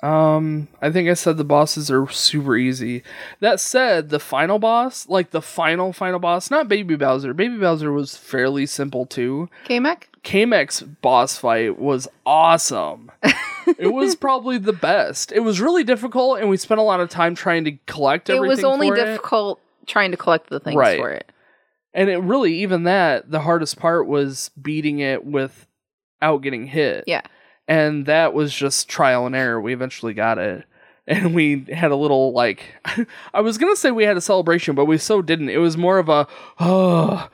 Um, 0.00 0.68
I 0.80 0.92
think 0.92 1.08
I 1.08 1.14
said 1.14 1.36
the 1.38 1.44
bosses 1.44 1.90
are 1.90 2.08
super 2.08 2.56
easy. 2.56 3.02
That 3.40 3.58
said, 3.58 4.10
the 4.10 4.20
final 4.20 4.60
boss, 4.60 5.08
like 5.08 5.30
the 5.32 5.42
final 5.42 5.92
final 5.92 6.20
boss, 6.20 6.52
not 6.52 6.68
Baby 6.68 6.94
Bowser. 6.94 7.34
Baby 7.34 7.56
Bowser 7.58 7.90
was 7.92 8.16
fairly 8.16 8.64
simple 8.64 9.06
too. 9.06 9.48
K-Mech? 9.64 10.08
Kamek's 10.22 10.82
boss 10.82 11.36
fight 11.36 11.78
was 11.80 12.06
awesome. 12.24 13.10
it 13.78 13.92
was 13.92 14.14
probably 14.14 14.58
the 14.58 14.72
best. 14.72 15.32
It 15.32 15.40
was 15.40 15.60
really 15.60 15.82
difficult, 15.82 16.38
and 16.38 16.48
we 16.48 16.56
spent 16.58 16.78
a 16.78 16.84
lot 16.84 17.00
of 17.00 17.08
time 17.08 17.34
trying 17.34 17.64
to 17.64 17.72
collect 17.86 18.30
It 18.30 18.38
was 18.40 18.62
only 18.62 18.88
for 18.90 18.96
it. 18.96 19.04
difficult 19.04 19.60
trying 19.86 20.12
to 20.12 20.16
collect 20.16 20.48
the 20.48 20.60
things 20.60 20.76
Right. 20.76 20.98
for 21.00 21.10
it. 21.10 21.32
And 21.92 22.08
it 22.08 22.18
really, 22.18 22.54
even 22.62 22.84
that, 22.84 23.30
the 23.32 23.40
hardest 23.40 23.78
part 23.80 24.06
was 24.06 24.50
beating 24.60 25.00
it 25.00 25.24
without 26.20 26.38
getting 26.38 26.66
hit. 26.66 27.04
Yeah. 27.06 27.22
And 27.66 28.06
that 28.06 28.32
was 28.34 28.54
just 28.54 28.88
trial 28.88 29.26
and 29.26 29.36
error. 29.36 29.60
We 29.60 29.72
eventually 29.72 30.14
got 30.14 30.38
it. 30.38 30.64
And 31.10 31.34
we 31.34 31.64
had 31.72 31.90
a 31.90 31.96
little, 31.96 32.32
like, 32.32 32.64
I 33.32 33.40
was 33.40 33.56
going 33.56 33.72
to 33.72 33.80
say 33.80 33.90
we 33.90 34.04
had 34.04 34.18
a 34.18 34.20
celebration, 34.20 34.74
but 34.74 34.84
we 34.84 34.98
so 34.98 35.22
didn't. 35.22 35.48
It 35.48 35.56
was 35.56 35.74
more 35.74 35.98
of 35.98 36.10
a, 36.10 36.26
oh, 36.60 37.30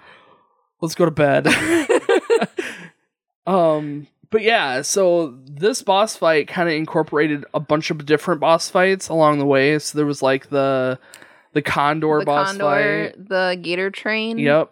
let's 0.81 0.95
go 0.95 1.05
to 1.05 1.11
bed. 1.11 1.49
um, 3.49 4.07
but 4.31 4.43
yeah, 4.43 4.83
so 4.83 5.37
this 5.45 5.83
boss 5.83 6.15
fight 6.15 6.47
kind 6.47 6.69
of 6.69 6.75
incorporated 6.77 7.45
a 7.53 7.59
bunch 7.59 7.91
of 7.91 8.07
different 8.07 8.41
boss 8.41 8.71
fights 8.71 9.09
along 9.09 9.41
the 9.41 9.45
way. 9.45 9.77
So 9.81 9.99
there 9.99 10.07
was 10.07 10.23
like 10.23 10.51
the 10.51 11.01
the 11.53 11.63
condor 11.63 12.21
the 12.21 12.27
boss 12.27 12.57
Condor, 12.57 13.13
fight. 13.13 13.29
the 13.29 13.59
Gator 13.61 13.91
Train. 13.91 14.39
Yep. 14.39 14.71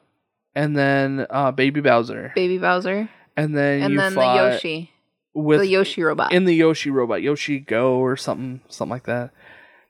And 0.54 0.76
then 0.76 1.26
uh, 1.28 1.50
Baby 1.50 1.80
Bowser. 1.80 2.30
Baby 2.36 2.58
Bowser. 2.58 3.08
And 3.36 3.56
then 3.56 3.82
And 3.82 3.92
you 3.94 3.98
then 4.00 4.14
the 4.14 4.20
Yoshi. 4.20 4.90
with 5.34 5.60
the 5.60 5.66
Yoshi 5.66 6.02
robot. 6.02 6.32
in 6.32 6.44
the 6.44 6.54
Yoshi 6.54 6.90
robot, 6.90 7.22
Yoshi 7.22 7.58
Go 7.58 7.96
or 7.96 8.16
something, 8.16 8.60
something 8.68 8.90
like 8.90 9.04
that. 9.04 9.30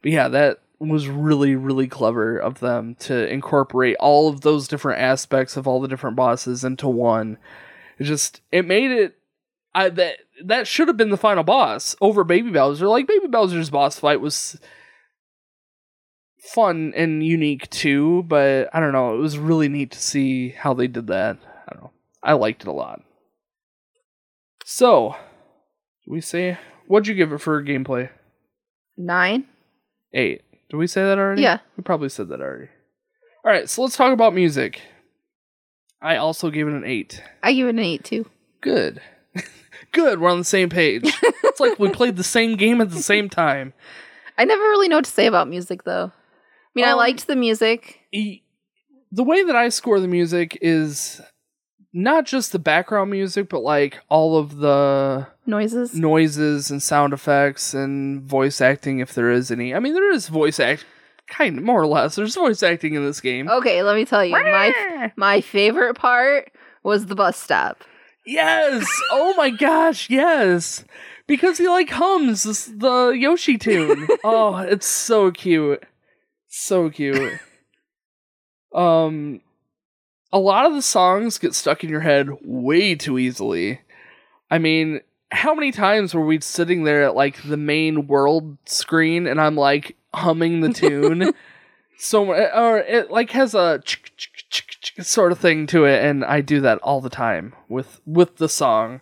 But 0.02 0.12
yeah, 0.12 0.28
that 0.28 0.60
was 0.78 1.08
really, 1.08 1.54
really 1.54 1.86
clever 1.86 2.36
of 2.38 2.58
them 2.60 2.96
to 2.96 3.28
incorporate 3.32 3.96
all 4.00 4.28
of 4.28 4.40
those 4.40 4.66
different 4.68 5.00
aspects 5.00 5.56
of 5.56 5.66
all 5.68 5.80
the 5.80 5.88
different 5.88 6.16
bosses 6.16 6.64
into 6.64 6.88
one. 6.88 7.38
It 7.98 8.04
just 8.04 8.40
it 8.50 8.66
made 8.66 8.90
it. 8.90 9.16
I 9.74 9.88
that 9.90 10.16
that 10.44 10.66
should 10.66 10.88
have 10.88 10.96
been 10.96 11.10
the 11.10 11.16
final 11.16 11.44
boss 11.44 11.94
over 12.00 12.24
Baby 12.24 12.50
Bowser. 12.50 12.88
Like 12.88 13.06
Baby 13.06 13.28
Bowser's 13.28 13.70
boss 13.70 13.98
fight 13.98 14.20
was 14.20 14.58
fun 16.38 16.92
and 16.96 17.24
unique 17.24 17.70
too, 17.70 18.24
but 18.24 18.68
I 18.72 18.80
don't 18.80 18.92
know. 18.92 19.14
It 19.14 19.18
was 19.18 19.38
really 19.38 19.68
neat 19.68 19.92
to 19.92 20.00
see 20.00 20.50
how 20.50 20.74
they 20.74 20.88
did 20.88 21.06
that. 21.06 21.38
I 21.66 21.72
don't 21.74 21.84
know. 21.84 21.90
I 22.22 22.32
liked 22.34 22.62
it 22.62 22.68
a 22.68 22.72
lot. 22.72 23.02
So, 24.64 25.16
we 26.06 26.20
say 26.20 26.58
what'd 26.86 27.06
you 27.08 27.14
give 27.14 27.32
it 27.32 27.38
for 27.38 27.62
gameplay? 27.62 28.10
Nine? 28.96 29.44
Eight. 30.12 30.42
Did 30.70 30.76
we 30.76 30.86
say 30.86 31.02
that 31.02 31.18
already? 31.18 31.42
Yeah. 31.42 31.58
We 31.76 31.82
probably 31.82 32.08
said 32.08 32.28
that 32.28 32.40
already. 32.40 32.68
All 33.44 33.52
right, 33.52 33.68
so 33.68 33.82
let's 33.82 33.96
talk 33.96 34.12
about 34.12 34.34
music. 34.34 34.80
I 36.00 36.16
also 36.16 36.50
gave 36.50 36.66
it 36.68 36.72
an 36.74 36.84
eight. 36.84 37.22
I 37.42 37.52
give 37.52 37.66
it 37.66 37.70
an 37.70 37.78
eight 37.78 38.04
too. 38.04 38.28
Good. 38.60 39.00
Good, 39.92 40.20
we're 40.20 40.30
on 40.30 40.38
the 40.38 40.44
same 40.44 40.68
page. 40.68 41.02
it's 41.04 41.60
like 41.60 41.78
we 41.78 41.90
played 41.90 42.16
the 42.16 42.24
same 42.24 42.56
game 42.56 42.80
at 42.80 42.90
the 42.90 43.02
same 43.02 43.28
time. 43.28 43.72
I 44.38 44.44
never 44.44 44.62
really 44.62 44.88
know 44.88 44.96
what 44.96 45.04
to 45.04 45.10
say 45.10 45.26
about 45.26 45.48
music 45.48 45.84
though. 45.84 46.12
I 46.14 46.70
mean, 46.74 46.84
I 46.86 46.92
Um, 46.92 46.98
liked 46.98 47.26
the 47.26 47.36
music. 47.36 48.00
E- 48.12 48.42
The 49.10 49.24
way 49.24 49.42
that 49.44 49.54
I 49.56 49.68
score 49.68 50.00
the 50.00 50.08
music 50.08 50.56
is 50.62 51.20
not 51.92 52.24
just 52.26 52.52
the 52.52 52.58
background 52.58 53.10
music, 53.10 53.48
but 53.48 53.62
like 53.62 53.98
all 54.08 54.36
of 54.38 54.56
the 54.56 55.26
Noises. 55.46 55.94
noises 55.94 56.70
and 56.70 56.82
sound 56.82 57.12
effects 57.12 57.74
and 57.74 58.22
voice 58.22 58.60
acting 58.60 59.00
if 59.00 59.14
there 59.14 59.30
is 59.30 59.50
any. 59.50 59.74
I 59.74 59.78
mean, 59.78 59.94
there 59.94 60.10
is 60.12 60.28
voice 60.28 60.58
act, 60.60 60.84
kind 61.26 61.58
of 61.58 61.64
more 61.64 61.82
or 61.82 61.86
less. 61.86 62.14
There's 62.14 62.34
voice 62.34 62.62
acting 62.62 62.94
in 62.94 63.04
this 63.04 63.20
game. 63.20 63.48
Okay, 63.48 63.82
let 63.82 63.96
me 63.96 64.04
tell 64.04 64.24
you. 64.24 64.32
My 64.32 65.12
my 65.16 65.40
favorite 65.40 65.94
part 65.94 66.50
was 66.82 67.06
the 67.06 67.14
bus 67.14 67.36
stop. 67.36 67.84
Yes. 68.24 68.86
Oh 69.10 69.34
my 69.34 69.50
gosh. 69.50 70.08
Yes. 70.08 70.84
Because 71.26 71.58
he 71.58 71.68
like 71.68 71.90
hums 71.90 72.42
this, 72.44 72.66
the 72.66 73.10
Yoshi 73.10 73.58
tune. 73.58 74.06
oh, 74.24 74.56
it's 74.58 74.86
so 74.86 75.30
cute. 75.30 75.82
So 76.48 76.88
cute. 76.90 77.32
Um 78.74 79.42
a 80.32 80.38
lot 80.38 80.66
of 80.66 80.74
the 80.74 80.82
songs 80.82 81.38
get 81.38 81.54
stuck 81.54 81.84
in 81.84 81.90
your 81.90 82.00
head 82.00 82.28
way 82.42 82.94
too 82.94 83.18
easily. 83.18 83.80
I 84.50 84.58
mean, 84.58 85.00
how 85.30 85.54
many 85.54 85.72
times 85.72 86.14
were 86.14 86.24
we 86.24 86.40
sitting 86.40 86.84
there 86.84 87.04
at 87.04 87.14
like 87.14 87.42
the 87.42 87.56
main 87.56 88.06
world 88.06 88.56
screen 88.64 89.26
and 89.26 89.40
I'm 89.40 89.56
like 89.56 89.96
humming 90.14 90.60
the 90.60 90.72
tune? 90.72 91.32
so 91.98 92.32
or 92.32 92.78
it 92.78 93.10
like 93.10 93.30
has 93.30 93.54
a 93.54 93.82
sort 95.00 95.32
of 95.32 95.38
thing 95.38 95.66
to 95.68 95.84
it 95.84 96.04
and 96.04 96.24
I 96.24 96.40
do 96.40 96.60
that 96.62 96.78
all 96.78 97.00
the 97.00 97.10
time 97.10 97.54
with 97.68 98.00
with 98.06 98.36
the 98.36 98.48
song. 98.48 99.00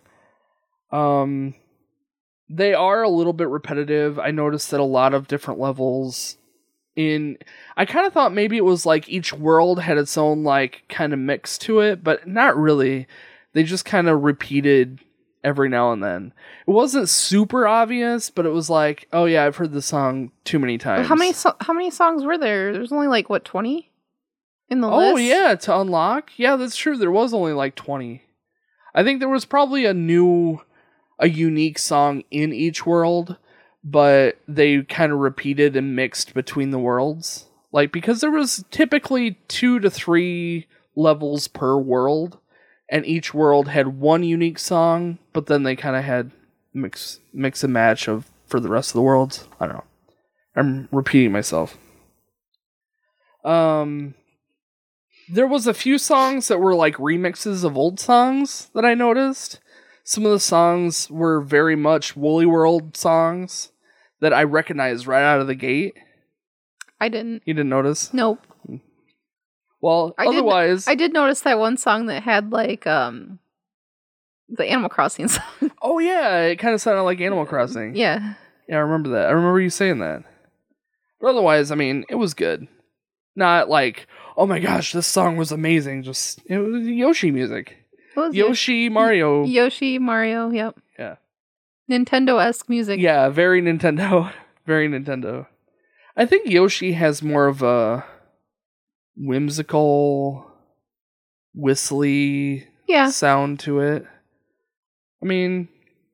Um 0.91 1.55
they 2.49 2.73
are 2.73 3.01
a 3.01 3.09
little 3.09 3.33
bit 3.33 3.47
repetitive. 3.47 4.19
I 4.19 4.31
noticed 4.31 4.71
that 4.71 4.81
a 4.81 4.83
lot 4.83 5.13
of 5.13 5.27
different 5.27 5.59
levels 5.59 6.37
in 6.95 7.37
I 7.77 7.85
kind 7.85 8.05
of 8.05 8.13
thought 8.13 8.33
maybe 8.33 8.57
it 8.57 8.65
was 8.65 8.85
like 8.85 9.07
each 9.09 9.33
world 9.33 9.79
had 9.79 9.97
its 9.97 10.17
own 10.17 10.43
like 10.43 10.83
kind 10.89 11.13
of 11.13 11.19
mix 11.19 11.57
to 11.59 11.79
it, 11.79 12.03
but 12.03 12.27
not 12.27 12.57
really. 12.57 13.07
They 13.53 13.63
just 13.63 13.85
kind 13.85 14.07
of 14.07 14.23
repeated 14.23 14.99
every 15.43 15.69
now 15.69 15.91
and 15.91 16.03
then. 16.03 16.33
It 16.67 16.71
wasn't 16.71 17.09
super 17.09 17.67
obvious, 17.67 18.29
but 18.29 18.45
it 18.45 18.51
was 18.51 18.69
like, 18.69 19.07
oh 19.11 19.25
yeah, 19.25 19.45
I've 19.45 19.57
heard 19.57 19.73
the 19.73 19.81
song 19.81 20.31
too 20.45 20.59
many 20.59 20.77
times. 20.77 21.07
How 21.07 21.15
many 21.15 21.33
so- 21.33 21.55
how 21.61 21.73
many 21.73 21.89
songs 21.91 22.23
were 22.23 22.37
there? 22.37 22.73
There's 22.73 22.91
only 22.91 23.07
like 23.07 23.29
what 23.29 23.45
twenty 23.45 23.91
in 24.71 24.79
the 24.79 24.89
oh, 24.89 25.13
list. 25.13 25.23
yeah, 25.23 25.53
to 25.53 25.79
unlock. 25.79 26.31
Yeah, 26.37 26.55
that's 26.55 26.77
true. 26.77 26.95
There 26.97 27.11
was 27.11 27.33
only 27.33 27.51
like 27.51 27.75
20. 27.75 28.23
I 28.95 29.03
think 29.03 29.19
there 29.19 29.29
was 29.29 29.45
probably 29.45 29.85
a 29.85 29.93
new 29.93 30.61
a 31.19 31.29
unique 31.29 31.77
song 31.77 32.23
in 32.31 32.51
each 32.51 32.83
world, 32.85 33.37
but 33.83 34.39
they 34.47 34.83
kind 34.83 35.11
of 35.11 35.19
repeated 35.19 35.75
and 35.75 35.95
mixed 35.95 36.33
between 36.33 36.71
the 36.71 36.79
worlds. 36.79 37.47
Like 37.71 37.91
because 37.91 38.21
there 38.21 38.31
was 38.31 38.63
typically 38.69 39.39
2 39.47 39.79
to 39.79 39.89
3 39.89 40.67
levels 40.95 41.47
per 41.47 41.77
world 41.77 42.37
and 42.89 43.05
each 43.05 43.33
world 43.33 43.69
had 43.69 43.99
one 43.99 44.23
unique 44.23 44.59
song, 44.59 45.17
but 45.31 45.45
then 45.45 45.63
they 45.63 45.75
kind 45.75 45.95
of 45.95 46.03
had 46.03 46.31
mix 46.73 47.19
mix 47.33 47.63
and 47.63 47.73
match 47.73 48.07
of 48.07 48.29
for 48.45 48.59
the 48.59 48.69
rest 48.69 48.91
of 48.91 48.95
the 48.95 49.01
worlds. 49.01 49.47
I 49.59 49.65
don't 49.65 49.75
know. 49.75 49.83
I'm 50.55 50.89
repeating 50.91 51.31
myself. 51.31 51.77
Um 53.43 54.15
there 55.29 55.47
was 55.47 55.65
a 55.65 55.73
few 55.73 55.97
songs 55.97 56.49
that 56.49 56.59
were 56.59 56.75
like 56.75 56.95
remixes 56.95 57.63
of 57.63 57.77
old 57.77 57.99
songs 57.99 58.69
that 58.75 58.83
I 58.83 58.93
noticed. 58.93 59.59
Some 60.03 60.25
of 60.25 60.31
the 60.31 60.39
songs 60.39 61.09
were 61.09 61.41
very 61.41 61.75
much 61.75 62.17
Woolly 62.17 62.45
World 62.45 62.97
songs 62.97 63.70
that 64.21 64.33
I 64.33 64.43
recognized 64.43 65.05
right 65.07 65.23
out 65.23 65.41
of 65.41 65.47
the 65.47 65.55
gate. 65.55 65.95
I 66.99 67.09
didn't. 67.09 67.43
You 67.45 67.53
didn't 67.53 67.69
notice? 67.69 68.13
Nope. 68.13 68.39
Well, 69.81 70.13
I 70.17 70.25
did- 70.25 70.35
otherwise, 70.35 70.87
I 70.87 70.95
did 70.95 71.11
notice 71.13 71.41
that 71.41 71.57
one 71.59 71.75
song 71.77 72.05
that 72.05 72.23
had 72.23 72.51
like 72.51 72.85
um 72.85 73.39
the 74.47 74.65
Animal 74.69 74.89
Crossing 74.89 75.27
song. 75.27 75.71
oh 75.81 75.99
yeah, 75.99 76.41
it 76.41 76.57
kind 76.57 76.73
of 76.73 76.81
sounded 76.81 77.03
like 77.03 77.19
Animal 77.21 77.45
Crossing. 77.45 77.95
yeah. 77.95 78.35
Yeah, 78.67 78.77
I 78.77 78.81
remember 78.81 79.09
that. 79.09 79.27
I 79.27 79.31
remember 79.31 79.59
you 79.59 79.69
saying 79.69 79.99
that. 79.99 80.23
But 81.19 81.29
otherwise, 81.31 81.71
I 81.71 81.75
mean, 81.75 82.05
it 82.09 82.15
was 82.15 82.33
good. 82.33 82.67
Not 83.35 83.69
like, 83.69 84.07
oh 84.37 84.45
my 84.45 84.59
gosh, 84.59 84.93
this 84.93 85.07
song 85.07 85.35
was 85.35 85.51
amazing. 85.51 86.03
Just 86.03 86.39
it 86.45 86.57
was 86.59 86.85
Yoshi 86.87 87.31
music. 87.31 87.75
Was 88.15 88.33
Yoshi 88.35 88.87
Mario. 88.89 89.43
Yoshi, 89.45 89.97
Mario, 89.99 90.51
yep. 90.51 90.77
Yeah. 90.99 91.15
Nintendo 91.91 92.43
esque 92.43 92.69
music. 92.69 92.99
Yeah, 92.99 93.29
very 93.29 93.61
Nintendo. 93.61 94.31
Very 94.67 94.87
Nintendo. 94.87 95.47
I 96.15 96.25
think 96.27 96.47
Yoshi 96.47 96.91
has 96.93 97.23
more 97.23 97.47
of 97.47 97.63
a 97.63 98.05
whimsical, 99.17 100.45
whistly 101.55 102.67
Yeah. 102.87 103.09
sound 103.09 103.59
to 103.61 103.79
it. 103.79 104.05
I 105.21 105.25
mean, 105.25 105.67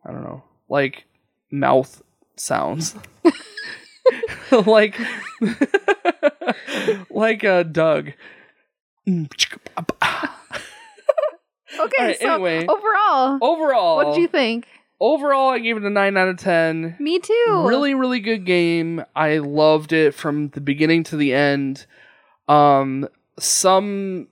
I 0.06 0.12
don't 0.14 0.24
know, 0.24 0.44
like 0.70 1.04
mouth 1.52 2.02
sounds, 2.38 2.96
like 4.66 4.98
like 7.10 7.44
uh, 7.44 7.64
Doug. 7.64 8.14
Okay, 11.80 12.00
Alright, 12.00 12.20
so 12.20 12.34
anyway. 12.34 12.66
overall, 12.68 13.38
Overall, 13.42 13.96
what 13.98 14.16
do 14.16 14.22
you 14.22 14.28
think? 14.28 14.68
Overall, 15.00 15.50
I 15.50 15.60
gave 15.60 15.78
it 15.78 15.84
a 15.84 15.90
nine 15.90 16.18
out 16.18 16.28
of 16.28 16.38
ten. 16.38 16.96
Me 17.00 17.20
too. 17.20 17.64
Really, 17.66 17.94
really 17.94 18.20
good 18.20 18.46
game. 18.46 19.04
I 19.16 19.38
loved 19.40 19.94
it 19.94 20.14
from 20.14 20.50
the 20.50 20.62
beginning 20.62 21.04
to 21.06 21.18
the 21.18 21.34
end. 21.34 21.86
Um, 22.48 23.08
some 23.40 24.28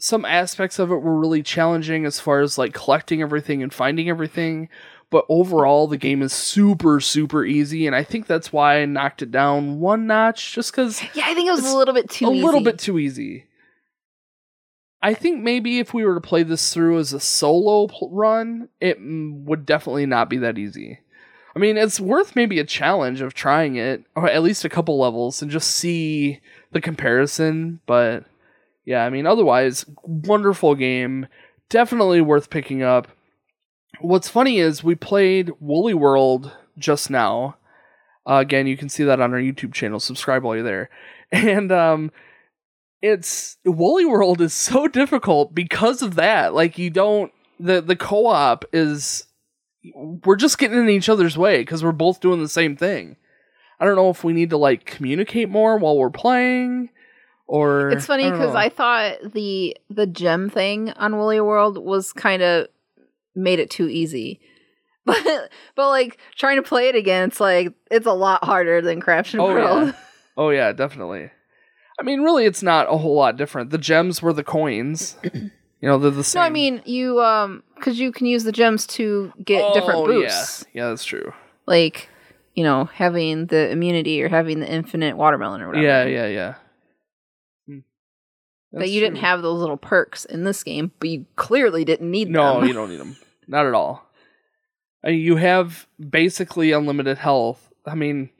some 0.00 0.24
aspects 0.24 0.78
of 0.78 0.90
it 0.90 0.96
were 0.96 1.18
really 1.20 1.42
challenging 1.42 2.04
as 2.04 2.18
far 2.18 2.40
as 2.40 2.58
like 2.58 2.74
collecting 2.74 3.22
everything 3.22 3.62
and 3.62 3.72
finding 3.72 4.08
everything. 4.08 4.68
But 5.10 5.26
overall, 5.28 5.86
the 5.88 5.98
game 5.98 6.22
is 6.22 6.32
super, 6.32 6.98
super 6.98 7.44
easy, 7.44 7.86
and 7.86 7.94
I 7.94 8.02
think 8.02 8.26
that's 8.26 8.50
why 8.50 8.80
I 8.80 8.86
knocked 8.86 9.20
it 9.20 9.30
down 9.30 9.78
one 9.78 10.06
notch, 10.06 10.54
just 10.54 10.72
because 10.72 11.02
Yeah, 11.14 11.24
I 11.26 11.34
think 11.34 11.48
it 11.48 11.52
was 11.52 11.70
a 11.70 11.76
little 11.76 11.92
bit 11.92 12.08
too 12.08 12.28
a 12.28 12.32
easy. 12.32 12.42
little 12.44 12.62
bit 12.62 12.78
too 12.78 12.98
easy. 12.98 13.44
I 15.02 15.14
think 15.14 15.42
maybe 15.42 15.80
if 15.80 15.92
we 15.92 16.04
were 16.04 16.14
to 16.14 16.20
play 16.20 16.44
this 16.44 16.72
through 16.72 16.98
as 16.98 17.12
a 17.12 17.20
solo 17.20 17.88
pl- 17.88 18.10
run, 18.12 18.68
it 18.80 19.00
mm, 19.00 19.44
would 19.44 19.66
definitely 19.66 20.06
not 20.06 20.30
be 20.30 20.38
that 20.38 20.58
easy. 20.58 21.00
I 21.54 21.58
mean, 21.58 21.76
it's 21.76 22.00
worth 22.00 22.36
maybe 22.36 22.58
a 22.60 22.64
challenge 22.64 23.20
of 23.20 23.34
trying 23.34 23.76
it, 23.76 24.04
or 24.14 24.28
at 24.28 24.42
least 24.42 24.64
a 24.64 24.70
couple 24.70 24.98
levels, 24.98 25.42
and 25.42 25.50
just 25.50 25.72
see 25.72 26.40
the 26.70 26.80
comparison. 26.80 27.80
But 27.84 28.24
yeah, 28.84 29.04
I 29.04 29.10
mean, 29.10 29.26
otherwise, 29.26 29.84
wonderful 30.04 30.74
game. 30.74 31.26
Definitely 31.68 32.20
worth 32.20 32.48
picking 32.48 32.82
up. 32.82 33.08
What's 34.00 34.28
funny 34.28 34.58
is 34.58 34.82
we 34.82 34.94
played 34.94 35.50
Woolly 35.60 35.94
World 35.94 36.52
just 36.78 37.10
now. 37.10 37.56
Uh, 38.28 38.36
again, 38.36 38.66
you 38.66 38.76
can 38.76 38.88
see 38.88 39.04
that 39.04 39.20
on 39.20 39.34
our 39.34 39.40
YouTube 39.40 39.74
channel. 39.74 40.00
Subscribe 40.00 40.42
while 40.42 40.54
you're 40.54 40.64
there. 40.64 40.90
And 41.34 41.72
um, 41.72 42.10
it's 43.02 43.56
Woolly 43.64 44.04
World 44.04 44.40
is 44.40 44.54
so 44.54 44.86
difficult 44.88 45.54
because 45.54 46.00
of 46.02 46.14
that. 46.14 46.54
Like 46.54 46.78
you 46.78 46.88
don't 46.90 47.32
the 47.60 47.80
the 47.82 47.96
co-op 47.96 48.64
is 48.72 49.24
we're 49.94 50.36
just 50.36 50.58
getting 50.58 50.78
in 50.78 50.88
each 50.88 51.08
other's 51.08 51.36
way 51.36 51.58
because 51.60 51.82
we're 51.82 51.92
both 51.92 52.20
doing 52.20 52.40
the 52.40 52.48
same 52.48 52.76
thing. 52.76 53.16
I 53.80 53.84
don't 53.84 53.96
know 53.96 54.10
if 54.10 54.22
we 54.22 54.32
need 54.32 54.50
to 54.50 54.56
like 54.56 54.84
communicate 54.84 55.48
more 55.48 55.76
while 55.76 55.98
we're 55.98 56.10
playing 56.10 56.90
or 57.48 57.90
It's 57.90 58.06
funny 58.06 58.30
because 58.30 58.52
know. 58.52 58.58
I, 58.58 58.68
thought 58.68 59.32
the 59.34 59.76
the 59.90 60.06
gem 60.06 60.48
thing 60.48 60.90
on 60.92 61.16
Woolly 61.16 61.40
World 61.40 61.78
was 61.78 62.12
kind 62.12 62.42
of 62.42 62.68
made 63.34 63.58
it 63.58 63.70
too 63.70 63.88
easy. 63.88 64.40
But 65.04 65.50
but 65.74 65.88
like 65.88 66.18
trying 66.36 66.58
to 66.58 66.62
play 66.62 66.88
it 66.88 66.94
again, 66.94 67.28
it's 67.28 67.40
like 67.40 67.72
it's 67.90 68.06
a 68.06 68.12
lot 68.12 68.44
harder 68.44 68.80
than 68.80 69.00
Craftsman 69.00 69.40
Oh, 69.42 69.46
World. 69.46 69.88
yeah. 69.88 69.92
Oh 70.36 70.50
yeah, 70.50 70.70
definitely. 70.70 71.30
I 72.00 72.02
mean, 72.02 72.22
really, 72.22 72.44
it's 72.46 72.62
not 72.62 72.92
a 72.92 72.96
whole 72.96 73.14
lot 73.14 73.36
different. 73.36 73.70
The 73.70 73.78
gems 73.78 74.22
were 74.22 74.32
the 74.32 74.44
coins. 74.44 75.16
You 75.82 75.88
know, 75.88 75.98
they're 75.98 76.12
the 76.12 76.22
same. 76.22 76.38
No, 76.38 76.46
I 76.46 76.50
mean 76.50 76.80
you 76.84 77.20
um 77.20 77.64
because 77.74 77.98
you 77.98 78.12
can 78.12 78.26
use 78.28 78.44
the 78.44 78.52
gems 78.52 78.86
to 78.86 79.32
get 79.44 79.74
different 79.74 79.98
Oh, 79.98 80.06
boosts, 80.06 80.64
Yeah, 80.72 80.84
yeah, 80.84 80.88
that's 80.90 81.04
true. 81.04 81.32
like 81.66 82.08
you 82.54 82.62
know 82.62 82.84
having 82.84 83.46
the 83.46 83.68
immunity 83.68 84.22
or 84.22 84.28
having 84.28 84.60
the 84.60 84.72
infinite 84.72 85.16
watermelon 85.16 85.60
or 85.60 85.66
whatever. 85.66 85.84
Yeah, 85.84 86.04
yeah, 86.04 86.26
yeah. 86.28 86.54
Hmm. 87.66 87.78
But 88.70 88.78
That's 88.78 88.92
you 88.92 89.00
didn't 89.00 89.16
have 89.18 89.42
those 89.42 89.58
little 89.58 89.76
perks 89.76 90.24
in 90.24 90.44
this 90.44 90.62
game, 90.62 90.92
but 91.00 91.08
you 91.08 91.26
clearly 91.34 91.84
didn't 91.84 92.08
need 92.08 92.28
No, 92.30 92.52
them. 92.52 92.60
No, 92.60 92.66
you 92.68 92.74
don't 92.74 92.88
need 92.88 93.00
them. 93.00 93.16
Not 93.48 93.66
at 93.66 93.74
all. 93.74 94.08
You 95.04 95.34
have 95.34 95.88
basically 95.98 96.70
unlimited 96.70 97.18
health. 97.18 97.72
I 97.84 97.96
mean, 97.96 98.30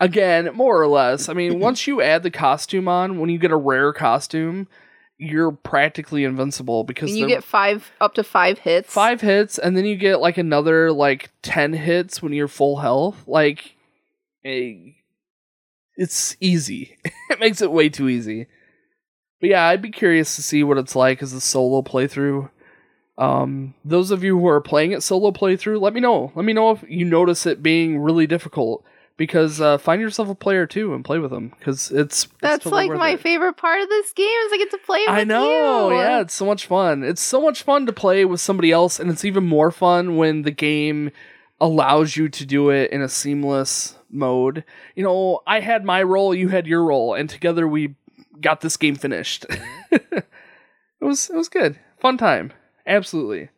again, 0.00 0.50
more 0.54 0.80
or 0.80 0.86
less. 0.86 1.28
I 1.28 1.34
mean, 1.34 1.58
once 1.60 1.86
you 1.86 2.00
add 2.00 2.22
the 2.22 2.30
costume 2.30 2.88
on, 2.88 3.18
when 3.18 3.30
you 3.30 3.38
get 3.38 3.50
a 3.50 3.56
rare 3.56 3.92
costume, 3.92 4.68
you're 5.16 5.52
practically 5.52 6.24
invincible 6.24 6.84
because 6.84 7.10
and 7.10 7.18
you 7.18 7.28
get 7.28 7.44
five 7.44 7.92
up 8.00 8.14
to 8.14 8.24
five 8.24 8.58
hits. 8.58 8.92
five 8.92 9.20
hits, 9.20 9.58
and 9.58 9.76
then 9.76 9.84
you 9.84 9.96
get 9.96 10.20
like 10.20 10.38
another 10.38 10.92
like 10.92 11.30
ten 11.42 11.72
hits 11.72 12.22
when 12.22 12.32
you're 12.32 12.48
full 12.48 12.78
health. 12.78 13.22
Like, 13.26 13.76
eh, 14.44 14.92
it's 15.96 16.36
easy. 16.40 16.98
it 17.30 17.40
makes 17.40 17.62
it 17.62 17.72
way 17.72 17.88
too 17.88 18.08
easy. 18.08 18.46
But 19.40 19.50
yeah, 19.50 19.66
I'd 19.66 19.82
be 19.82 19.90
curious 19.90 20.36
to 20.36 20.42
see 20.42 20.64
what 20.64 20.78
it's 20.78 20.96
like 20.96 21.22
as 21.22 21.32
a 21.32 21.40
solo 21.40 21.82
playthrough. 21.82 22.50
Um, 23.16 23.74
those 23.84 24.10
of 24.10 24.24
you 24.24 24.38
who 24.38 24.48
are 24.48 24.60
playing 24.60 24.92
it 24.92 25.02
solo 25.02 25.30
playthrough, 25.30 25.80
let 25.80 25.94
me 25.94 26.00
know. 26.00 26.32
Let 26.34 26.44
me 26.44 26.52
know 26.52 26.72
if 26.72 26.84
you 26.88 27.04
notice 27.04 27.46
it 27.46 27.62
being 27.62 27.98
really 27.98 28.26
difficult. 28.26 28.84
Because 29.16 29.60
uh, 29.60 29.78
find 29.78 30.00
yourself 30.02 30.28
a 30.28 30.34
player 30.34 30.66
too 30.66 30.92
and 30.92 31.04
play 31.04 31.18
with 31.20 31.30
them. 31.30 31.52
Because 31.58 31.90
it's, 31.92 32.24
it's 32.24 32.32
That's 32.40 32.64
totally 32.64 32.88
like 32.88 32.98
my 32.98 33.10
it. 33.10 33.20
favorite 33.20 33.56
part 33.56 33.80
of 33.80 33.88
this 33.88 34.12
game 34.12 34.26
is 34.26 34.52
I 34.52 34.56
get 34.58 34.70
to 34.72 34.78
play 34.78 35.00
with 35.06 35.10
I 35.16 35.22
know, 35.24 35.90
you. 35.90 35.96
yeah, 35.98 36.20
it's 36.20 36.34
so 36.34 36.44
much 36.44 36.66
fun. 36.66 37.04
It's 37.04 37.22
so 37.22 37.40
much 37.40 37.62
fun 37.62 37.86
to 37.86 37.92
play 37.92 38.24
with 38.24 38.40
somebody 38.40 38.72
else, 38.72 38.98
and 38.98 39.10
it's 39.10 39.24
even 39.24 39.44
more 39.44 39.70
fun 39.70 40.16
when 40.16 40.42
the 40.42 40.50
game 40.50 41.12
allows 41.60 42.16
you 42.16 42.28
to 42.28 42.44
do 42.44 42.70
it 42.70 42.90
in 42.90 43.02
a 43.02 43.08
seamless 43.08 43.94
mode. 44.10 44.64
You 44.96 45.04
know, 45.04 45.42
I 45.46 45.60
had 45.60 45.84
my 45.84 46.02
role, 46.02 46.34
you 46.34 46.48
had 46.48 46.66
your 46.66 46.82
role, 46.84 47.14
and 47.14 47.30
together 47.30 47.68
we 47.68 47.94
got 48.40 48.62
this 48.62 48.76
game 48.76 48.96
finished. 48.96 49.46
it 49.92 50.24
was 51.00 51.30
it 51.30 51.36
was 51.36 51.48
good. 51.48 51.78
Fun 52.00 52.18
time. 52.18 52.52
Absolutely. 52.86 53.50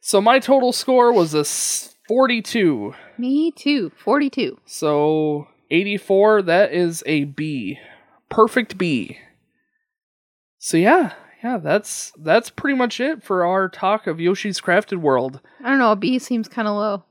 So 0.00 0.20
my 0.20 0.38
total 0.38 0.72
score 0.72 1.12
was 1.12 1.34
a 1.34 1.40
s- 1.40 1.96
42. 2.10 2.92
Me 3.18 3.52
too. 3.52 3.92
42. 3.96 4.58
So 4.66 5.46
84 5.70 6.42
that 6.42 6.72
is 6.72 7.04
a 7.06 7.22
B. 7.22 7.78
Perfect 8.28 8.76
B. 8.76 9.18
So 10.58 10.76
yeah, 10.76 11.12
yeah, 11.44 11.58
that's 11.58 12.12
that's 12.18 12.50
pretty 12.50 12.76
much 12.76 12.98
it 12.98 13.22
for 13.22 13.46
our 13.46 13.68
talk 13.68 14.08
of 14.08 14.18
Yoshi's 14.18 14.60
Crafted 14.60 14.96
World. 14.96 15.38
I 15.62 15.68
don't 15.68 15.78
know. 15.78 15.92
A 15.92 15.96
B 15.96 16.18
seems 16.18 16.48
kind 16.48 16.66
of 16.66 16.74
low. 16.74 17.04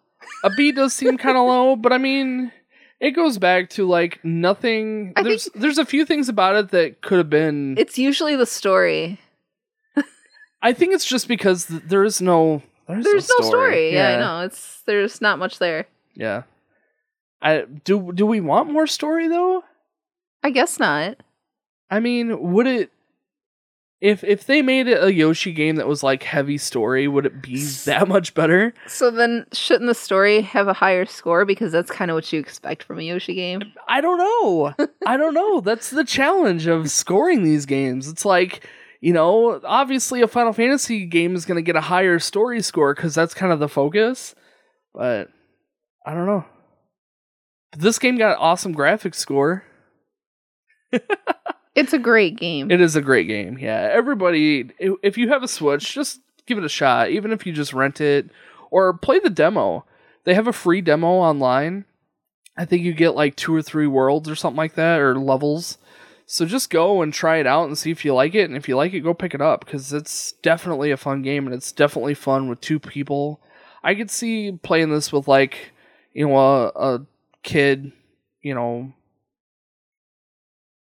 A 0.43 0.49
B 0.57 0.73
does 0.73 0.93
seem 0.93 1.17
kind 1.17 1.37
of 1.37 1.47
low, 1.47 1.77
but 1.77 1.93
I 1.93 1.97
mean, 1.97 2.51
it 2.99 3.11
goes 3.11 3.37
back 3.37 3.69
to 3.71 3.87
like 3.87 4.19
nothing. 4.25 5.13
I 5.15 5.23
there's 5.23 5.47
there's 5.55 5.77
a 5.77 5.85
few 5.85 6.05
things 6.05 6.27
about 6.27 6.57
it 6.57 6.71
that 6.71 6.99
could 7.01 7.19
have 7.19 7.29
been. 7.29 7.77
It's 7.77 7.97
usually 7.97 8.35
the 8.35 8.45
story. 8.45 9.17
I 10.61 10.73
think 10.73 10.93
it's 10.93 11.05
just 11.05 11.29
because 11.29 11.67
th- 11.67 11.83
there 11.83 12.03
is 12.03 12.21
no 12.21 12.63
there's, 12.89 13.05
There's 13.05 13.29
no 13.29 13.35
no 13.43 13.47
story. 13.49 13.93
Yeah, 13.93 14.09
Yeah, 14.09 14.15
I 14.15 14.19
know. 14.19 14.45
It's 14.45 14.81
there's 14.85 15.21
not 15.21 15.39
much 15.39 15.59
there. 15.59 15.85
Yeah. 16.15 16.43
I 17.41 17.65
do. 17.83 18.11
Do 18.13 18.25
we 18.25 18.41
want 18.41 18.71
more 18.71 18.87
story 18.87 19.27
though? 19.27 19.63
I 20.43 20.49
guess 20.49 20.79
not. 20.79 21.17
I 21.89 21.99
mean, 21.99 22.51
would 22.53 22.67
it? 22.67 22.91
If 24.01 24.23
if 24.23 24.45
they 24.45 24.61
made 24.61 24.87
it 24.87 25.03
a 25.03 25.13
Yoshi 25.13 25.51
game 25.51 25.75
that 25.75 25.87
was 25.87 26.03
like 26.03 26.23
heavy 26.23 26.57
story, 26.57 27.07
would 27.07 27.25
it 27.25 27.41
be 27.41 27.61
that 27.85 28.07
much 28.07 28.33
better? 28.33 28.73
So 28.87 29.11
then, 29.11 29.45
shouldn't 29.51 29.87
the 29.87 29.93
story 29.93 30.41
have 30.41 30.69
a 30.69 30.73
higher 30.73 31.05
score 31.05 31.43
because 31.43 31.73
that's 31.73 31.91
kind 31.91 32.09
of 32.09 32.15
what 32.15 32.31
you 32.31 32.39
expect 32.39 32.83
from 32.83 32.99
a 32.99 33.03
Yoshi 33.03 33.35
game? 33.35 33.61
I 33.89 33.99
don't 33.99 34.17
know. 34.17 34.73
I 35.05 35.17
don't 35.17 35.33
know. 35.33 35.59
That's 35.69 35.89
the 35.89 36.05
challenge 36.05 36.65
of 36.65 36.89
scoring 36.89 37.43
these 37.43 37.65
games. 37.65 38.07
It's 38.07 38.23
like, 38.23 38.65
you 39.01 39.13
know, 39.13 39.61
obviously 39.63 40.21
a 40.21 40.27
Final 40.27 40.53
Fantasy 40.53 41.05
game 41.05 41.35
is 41.35 41.45
going 41.45 41.57
to 41.57 41.61
get 41.61 41.75
a 41.75 41.81
higher 41.81 42.19
story 42.19 42.61
score 42.61 42.93
because 42.93 43.15
that's 43.15 43.33
kind 43.33 43.51
of 43.51 43.59
the 43.59 43.69
focus. 43.69 44.35
But 44.93 45.29
I 46.05 46.13
don't 46.13 46.25
know. 46.25 46.45
But 47.71 47.81
this 47.81 47.99
game 47.99 48.17
got 48.17 48.31
an 48.31 48.37
awesome 48.39 48.75
graphics 48.75 49.15
score. 49.15 49.63
It's 51.79 51.93
a 51.93 51.99
great 51.99 52.37
game. 52.37 52.71
It 52.71 52.81
is 52.81 52.97
a 52.97 53.01
great 53.01 53.27
game. 53.27 53.57
Yeah. 53.57 53.89
Everybody, 53.93 54.69
if 54.79 55.17
you 55.17 55.29
have 55.29 55.43
a 55.43 55.47
Switch, 55.47 55.93
just 55.93 56.19
give 56.45 56.57
it 56.57 56.65
a 56.65 56.69
shot, 56.69 57.09
even 57.09 57.31
if 57.31 57.45
you 57.45 57.53
just 57.53 57.71
rent 57.71 58.01
it 58.01 58.29
or 58.69 58.97
play 58.97 59.19
the 59.19 59.29
demo. 59.29 59.85
They 60.25 60.33
have 60.33 60.47
a 60.47 60.53
free 60.53 60.81
demo 60.81 61.07
online. 61.07 61.85
I 62.57 62.65
think 62.65 62.83
you 62.83 62.91
get 62.93 63.15
like 63.15 63.37
two 63.37 63.55
or 63.55 63.61
three 63.61 63.87
worlds 63.87 64.29
or 64.29 64.35
something 64.35 64.57
like 64.57 64.75
that, 64.75 64.99
or 64.99 65.17
levels. 65.17 65.77
So 66.31 66.45
just 66.45 66.69
go 66.69 67.01
and 67.01 67.11
try 67.11 67.37
it 67.37 67.47
out 67.47 67.65
and 67.65 67.75
see 67.75 67.89
if 67.89 68.05
you 68.05 68.13
like 68.13 68.35
it. 68.35 68.43
And 68.43 68.55
if 68.55 68.69
you 68.69 68.75
like 68.75 68.93
it, 68.93 68.99
go 68.99 69.15
pick 69.15 69.33
it 69.33 69.41
up 69.41 69.65
because 69.65 69.91
it's 69.91 70.33
definitely 70.43 70.91
a 70.91 70.97
fun 70.97 71.23
game 71.23 71.47
and 71.47 71.55
it's 71.55 71.71
definitely 71.71 72.13
fun 72.13 72.47
with 72.47 72.61
two 72.61 72.79
people. 72.79 73.41
I 73.83 73.95
could 73.95 74.11
see 74.11 74.51
playing 74.51 74.91
this 74.91 75.11
with 75.11 75.27
like, 75.27 75.71
you 76.13 76.27
know, 76.27 76.37
a, 76.37 76.67
a 76.67 77.05
kid, 77.41 77.93
you 78.43 78.53
know, 78.53 78.93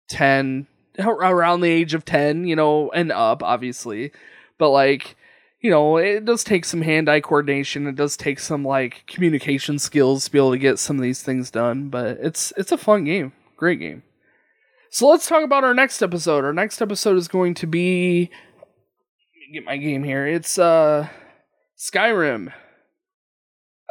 10, 0.10 0.68
around 1.00 1.62
the 1.62 1.70
age 1.70 1.94
of 1.94 2.04
10, 2.04 2.46
you 2.46 2.58
know, 2.58 2.92
and 2.92 3.10
up, 3.14 3.42
obviously. 3.42 4.12
But 4.58 4.72
like, 4.72 5.16
you 5.62 5.72
know, 5.72 5.96
it 5.96 6.26
does 6.26 6.44
take 6.44 6.66
some 6.66 6.82
hand 6.82 7.08
eye 7.08 7.22
coordination. 7.22 7.88
It 7.88 7.96
does 7.96 8.18
take 8.18 8.40
some 8.40 8.66
like 8.66 9.06
communication 9.08 9.80
skills 9.80 10.26
to 10.26 10.32
be 10.32 10.40
able 10.40 10.52
to 10.52 10.58
get 10.58 10.78
some 10.78 10.98
of 10.98 11.04
these 11.04 11.24
things 11.24 11.50
done. 11.50 11.88
But 11.88 12.18
it's 12.20 12.52
it's 12.58 12.74
a 12.74 12.78
fun 12.78 13.06
game, 13.06 13.32
great 13.56 13.80
game. 13.80 14.04
So 14.98 15.08
let's 15.10 15.28
talk 15.28 15.44
about 15.44 15.64
our 15.64 15.76
next 15.76 16.02
episode. 16.02 16.44
Our 16.44 16.54
next 16.54 16.82
episode 16.82 17.18
is 17.18 17.28
going 17.28 17.54
to 17.54 17.68
be 17.68 18.32
let 18.32 19.48
me 19.48 19.54
get 19.54 19.64
my 19.64 19.78
game 19.78 20.04
here. 20.04 20.26
It's 20.26 20.58
uh 20.58 21.08
Skyrim. 21.78 22.52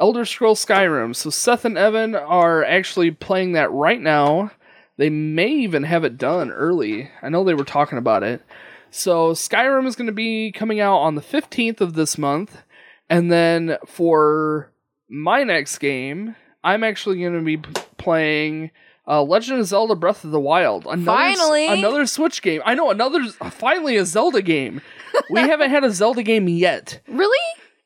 Elder 0.01 0.25
Scrolls 0.25 0.67
Skyrim. 0.67 1.15
So 1.15 1.31
Seth 1.31 1.65
and 1.65 1.79
Evan 1.79 2.17
are 2.17 2.65
actually 2.65 3.13
playing 3.13 3.53
that 3.53 3.71
right 3.71 4.01
now. 4.01 4.51
They 4.97 5.09
may 5.09 5.51
even 5.51 5.85
have 5.85 6.03
it 6.03 6.19
done 6.19 6.51
early. 6.51 7.09
I 7.23 7.29
know 7.29 7.45
they 7.45 7.55
were 7.55 7.63
talking 7.63 7.99
about 7.99 8.25
it. 8.25 8.43
So 8.91 9.31
Skyrim 9.31 9.87
is 9.87 9.95
going 9.95 10.09
to 10.09 10.13
be 10.13 10.51
coming 10.51 10.81
out 10.81 10.99
on 10.99 11.15
the 11.15 11.23
15th 11.23 11.81
of 11.81 11.95
this 11.95 12.19
month. 12.19 12.65
And 13.09 13.31
then 13.31 13.77
for 13.87 14.73
my 15.09 15.45
next 15.45 15.79
game, 15.79 16.35
I'm 16.65 16.83
actually 16.83 17.21
going 17.21 17.39
to 17.39 17.45
be 17.45 17.59
playing 17.97 18.73
uh, 19.09 19.23
Legend 19.23 19.61
of 19.61 19.67
Zelda 19.67 19.95
Breath 19.95 20.25
of 20.25 20.31
the 20.31 20.41
Wild. 20.41 20.87
Another, 20.87 21.05
Finally! 21.05 21.67
Another 21.69 22.07
Switch 22.07 22.43
game. 22.43 22.61
I 22.65 22.75
know, 22.75 22.91
another, 22.91 23.25
finally 23.51 23.97
a 23.97 24.05
Zelda 24.05 24.43
game. 24.43 24.81
we 25.31 25.41
haven't 25.49 25.71
had 25.71 25.85
a 25.85 25.91
Zelda 25.93 26.23
game 26.23 26.49
yet. 26.49 27.01
really? 27.09 27.39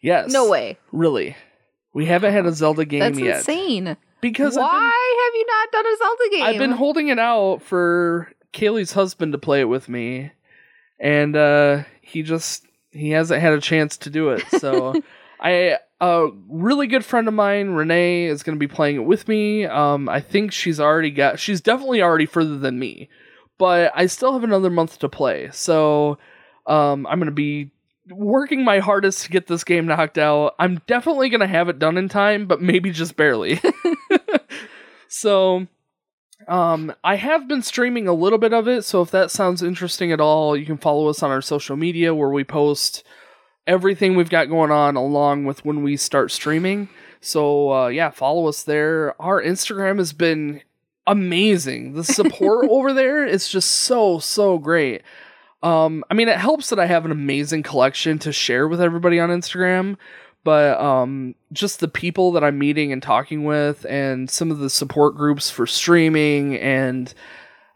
Yes. 0.03 0.33
No 0.33 0.49
way. 0.49 0.79
Really. 0.93 1.37
We 1.93 2.07
haven't 2.07 2.33
had 2.33 2.47
a 2.47 2.53
Zelda 2.53 2.85
game 2.85 3.01
That's 3.01 3.19
yet. 3.19 3.37
insane. 3.39 3.97
Because 4.21 4.57
Why 4.57 4.69
been, 4.69 5.25
have 5.25 5.35
you 5.35 5.47
not 5.47 5.73
done 5.73 5.87
a 5.87 5.97
Zelda 5.97 6.31
game? 6.31 6.43
I've 6.43 6.59
been 6.59 6.77
holding 6.77 7.09
it 7.09 7.19
out 7.19 7.63
for 7.63 8.31
Kaylee's 8.53 8.93
husband 8.93 9.33
to 9.33 9.39
play 9.39 9.61
it 9.61 9.65
with 9.65 9.89
me, 9.89 10.31
and 10.99 11.35
uh, 11.37 11.83
he 12.03 12.23
just 12.23 12.67
he 12.91 13.11
hasn't 13.11 13.41
had 13.41 13.55
a 13.55 13.61
chance 13.61 13.97
to 13.99 14.11
do 14.11 14.31
it. 14.31 14.43
So 14.59 14.95
I 15.41 15.79
a 16.01 16.29
really 16.49 16.87
good 16.87 17.05
friend 17.05 17.29
of 17.29 17.35
mine, 17.35 17.71
Renee, 17.71 18.25
is 18.25 18.43
going 18.43 18.57
to 18.57 18.61
be 18.61 18.73
playing 18.73 18.97
it 18.97 19.05
with 19.05 19.29
me. 19.29 19.67
Um, 19.67 20.09
I 20.09 20.21
think 20.21 20.53
she's 20.53 20.81
already 20.81 21.11
got 21.11 21.39
she's 21.39 21.61
definitely 21.61 22.03
already 22.03 22.27
further 22.27 22.59
than 22.59 22.79
me, 22.79 23.09
but 23.59 23.93
I 23.95 24.07
still 24.07 24.33
have 24.33 24.45
another 24.45 24.71
month 24.71 24.99
to 25.01 25.09
play. 25.09 25.51
So 25.53 26.19
um, 26.67 27.07
I'm 27.07 27.19
going 27.19 27.27
to 27.27 27.33
be 27.33 27.71
working 28.09 28.65
my 28.65 28.79
hardest 28.79 29.25
to 29.25 29.31
get 29.31 29.47
this 29.47 29.65
game 29.65 29.87
knocked 29.87 30.19
out. 30.19 30.55
I'm 30.59 30.81
definitely 30.87 31.29
going 31.29 31.41
to 31.41 31.47
have 31.47 31.69
it 31.69 31.79
done 31.79 31.97
in 31.97 32.09
time, 32.09 32.47
but 32.47 32.63
maybe 32.63 32.91
just 32.91 33.17
barely. 33.17 33.61
so 35.09 35.67
um, 36.49 36.95
I 37.05 37.17
have 37.17 37.47
been 37.47 37.63
streaming 37.63 38.09
a 38.09 38.15
little 38.15 38.39
bit 38.39 38.53
of 38.55 38.67
it, 38.67 38.85
so 38.85 39.03
if 39.03 39.11
that 39.11 39.31
sounds 39.31 39.63
interesting 39.63 40.13
at 40.13 40.21
all, 40.21 40.57
you 40.57 40.67
can 40.67 40.79
follow 40.79 41.09
us 41.09 41.23
on 41.23 41.31
our 41.31 41.43
social 41.43 41.77
media 41.77 42.15
where 42.15 42.31
we 42.31 42.45
post 42.45 43.05
everything 43.71 44.17
we've 44.17 44.29
got 44.29 44.49
going 44.49 44.73
on 44.73 44.97
along 44.97 45.45
with 45.45 45.65
when 45.65 45.85
we 45.85 45.97
start 45.97 46.33
streaming. 46.33 46.89
So 47.21 47.73
uh, 47.73 47.87
yeah, 47.87 48.11
follow 48.11 48.49
us 48.49 48.65
there. 48.65 49.15
Our 49.23 49.41
Instagram 49.41 49.99
has 49.99 50.13
been 50.13 50.63
amazing. 51.07 51.93
The 51.93 52.03
support 52.03 52.67
over 52.71 52.93
there 52.93 53.25
is 53.25 53.49
just 53.49 53.71
so 53.71 54.19
so 54.19 54.59
great. 54.59 55.03
Um, 55.63 56.05
I 56.11 56.15
mean, 56.15 56.29
it 56.29 56.39
helps 56.39 56.71
that 56.71 56.81
I 56.81 56.87
have 56.87 57.05
an 57.05 57.13
amazing 57.13 57.63
collection 57.63 58.19
to 58.21 58.33
share 58.33 58.67
with 58.67 58.81
everybody 58.81 59.21
on 59.21 59.29
Instagram, 59.29 59.99
but 60.43 60.81
um, 60.81 61.37
just 61.53 61.79
the 61.81 61.89
people 61.89 62.33
that 62.33 62.43
I'm 62.43 62.59
meeting 62.59 62.93
and 62.93 63.03
talking 63.03 63.45
with, 63.45 63.85
and 63.85 64.29
some 64.29 64.51
of 64.51 64.59
the 64.59 64.71
support 64.71 65.15
groups 65.15 65.51
for 65.51 65.67
streaming, 65.67 66.57
and 66.57 67.13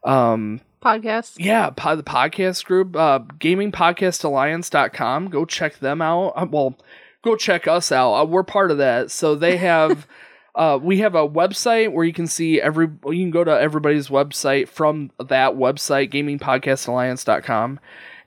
um, 0.02 0.60
podcast. 0.84 1.34
yeah, 1.38 1.70
the 1.70 2.02
podcast 2.02 2.64
group, 2.64 2.94
uh, 2.94 3.20
gamingpodcastalliance.com. 3.38 5.30
Go 5.30 5.44
check 5.44 5.78
them 5.78 6.02
out. 6.02 6.32
Uh, 6.36 6.46
well, 6.50 6.78
go 7.22 7.36
check 7.36 7.66
us 7.66 7.90
out. 7.90 8.14
Uh, 8.14 8.24
we're 8.24 8.42
part 8.42 8.70
of 8.70 8.78
that. 8.78 9.10
So 9.10 9.34
they 9.34 9.56
have, 9.56 10.06
uh, 10.54 10.78
we 10.80 10.98
have 10.98 11.14
a 11.14 11.28
website 11.28 11.92
where 11.92 12.04
you 12.04 12.12
can 12.12 12.26
see 12.26 12.60
every, 12.60 12.88
you 13.06 13.24
can 13.24 13.30
go 13.30 13.44
to 13.44 13.50
everybody's 13.50 14.08
website 14.08 14.68
from 14.68 15.10
that 15.18 15.54
website, 15.54 16.12
gamingpodcastalliance.com. 16.12 17.80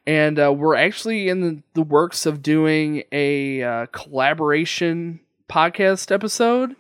And 0.06 0.40
uh, 0.40 0.54
we're 0.54 0.76
actually 0.76 1.28
in 1.28 1.42
the, 1.42 1.62
the 1.74 1.84
works 1.84 2.26
of 2.26 2.42
doing 2.42 3.04
a 3.12 3.62
uh, 3.62 3.86
collaboration 3.88 5.20
podcast 5.50 6.12
episode. 6.12 6.76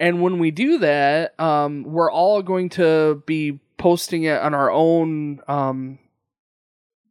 And 0.00 0.20
when 0.20 0.40
we 0.40 0.50
do 0.50 0.78
that, 0.78 1.38
um, 1.38 1.84
we're 1.84 2.10
all 2.10 2.42
going 2.42 2.68
to 2.70 3.22
be 3.26 3.60
posting 3.78 4.24
it 4.24 4.40
on 4.40 4.54
our 4.54 4.70
own 4.70 5.40
um, 5.48 5.98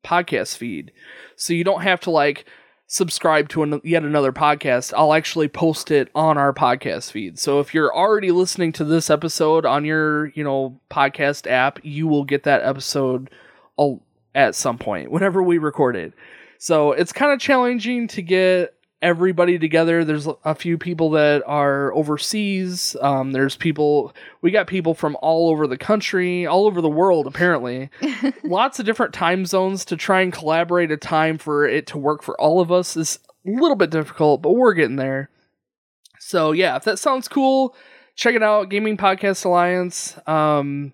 podcast 0.04 0.58
feed. 0.58 0.92
So 1.36 1.54
you 1.54 1.64
don't 1.64 1.82
have 1.82 2.02
to 2.02 2.12
like 2.12 2.46
subscribe 2.88 3.50
to 3.50 3.64
an, 3.64 3.82
yet 3.84 4.04
another 4.04 4.32
podcast. 4.32 4.94
I'll 4.96 5.14
actually 5.14 5.48
post 5.48 5.90
it 5.92 6.10
on 6.14 6.38
our 6.38 6.54
podcast 6.54 7.12
feed. 7.12 7.40
So 7.40 7.60
if 7.60 7.74
you're 7.74 7.96
already 7.96 8.32
listening 8.32 8.72
to 8.74 8.84
this 8.84 9.10
episode 9.10 9.66
on 9.66 9.86
your, 9.86 10.28
you 10.36 10.44
know, 10.44 10.80
podcast 10.92 11.50
app, 11.50 11.80
you 11.84 12.08
will 12.08 12.24
get 12.24 12.44
that 12.44 12.64
episode 12.64 13.30
at 14.36 14.56
some 14.56 14.78
point 14.78 15.12
whenever 15.12 15.42
we 15.42 15.58
record 15.58 15.96
it. 15.96 16.14
So 16.60 16.92
it's 16.92 17.12
kind 17.12 17.34
of 17.34 17.40
challenging 17.40 18.08
to 18.10 18.22
get 18.22 18.73
everybody 19.04 19.60
together. 19.60 20.04
There's 20.04 20.28
a 20.44 20.56
few 20.56 20.78
people 20.78 21.12
that 21.12 21.44
are 21.46 21.94
overseas. 21.94 22.96
Um, 23.02 23.34
there's 23.34 23.56
people, 23.56 24.14
we 24.42 24.50
got 24.50 24.66
people 24.66 24.96
from 24.96 25.18
all 25.22 25.50
over 25.52 25.68
the 25.68 25.78
country, 25.78 26.48
all 26.48 26.66
over 26.66 26.82
the 26.82 26.90
world, 26.90 27.28
apparently. 27.28 27.90
Lots 28.44 28.80
of 28.80 28.86
different 28.86 29.14
time 29.14 29.46
zones 29.46 29.86
to 29.86 29.98
try 29.98 30.22
and 30.22 30.34
collaborate 30.34 30.90
a 30.90 30.98
time 30.98 31.38
for 31.38 31.68
it 31.68 31.86
to 31.88 31.98
work 31.98 32.24
for 32.24 32.40
all 32.40 32.60
of 32.62 32.72
us 32.72 32.98
is 32.98 33.20
a 33.46 33.52
little 33.52 33.76
bit 33.76 33.92
difficult, 33.92 34.42
but 34.42 34.54
we're 34.54 34.74
getting 34.74 34.96
there. 34.96 35.30
So, 36.20 36.54
yeah, 36.54 36.78
if 36.78 36.86
that 36.86 36.98
sounds 36.98 37.28
cool, 37.28 37.76
check 38.16 38.34
it 38.34 38.42
out 38.42 38.70
Gaming 38.70 38.98
Podcast 38.98 39.44
Alliance. 39.46 40.18
Um, 40.26 40.94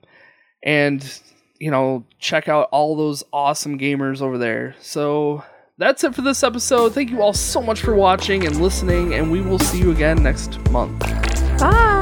and 0.64 1.22
you 1.60 1.70
know, 1.70 2.05
check 2.20 2.47
out 2.47 2.70
all 2.72 2.95
those 2.95 3.24
awesome 3.32 3.78
gamers 3.78 4.22
over 4.22 4.38
there. 4.38 4.76
So 4.80 5.43
that's 5.80 6.03
it 6.03 6.13
for 6.13 6.21
this 6.21 6.43
episode. 6.43 6.93
Thank 6.93 7.09
you 7.09 7.21
all 7.21 7.34
so 7.34 7.61
much 7.61 7.82
for 7.82 7.95
watching 7.95 8.45
and 8.45 8.61
listening, 8.61 9.15
and 9.15 9.32
we 9.32 9.41
will 9.41 9.59
see 9.59 9.80
you 9.80 9.91
again 9.91 10.21
next 10.21 10.59
month. 10.69 10.99
Bye. 11.59 11.99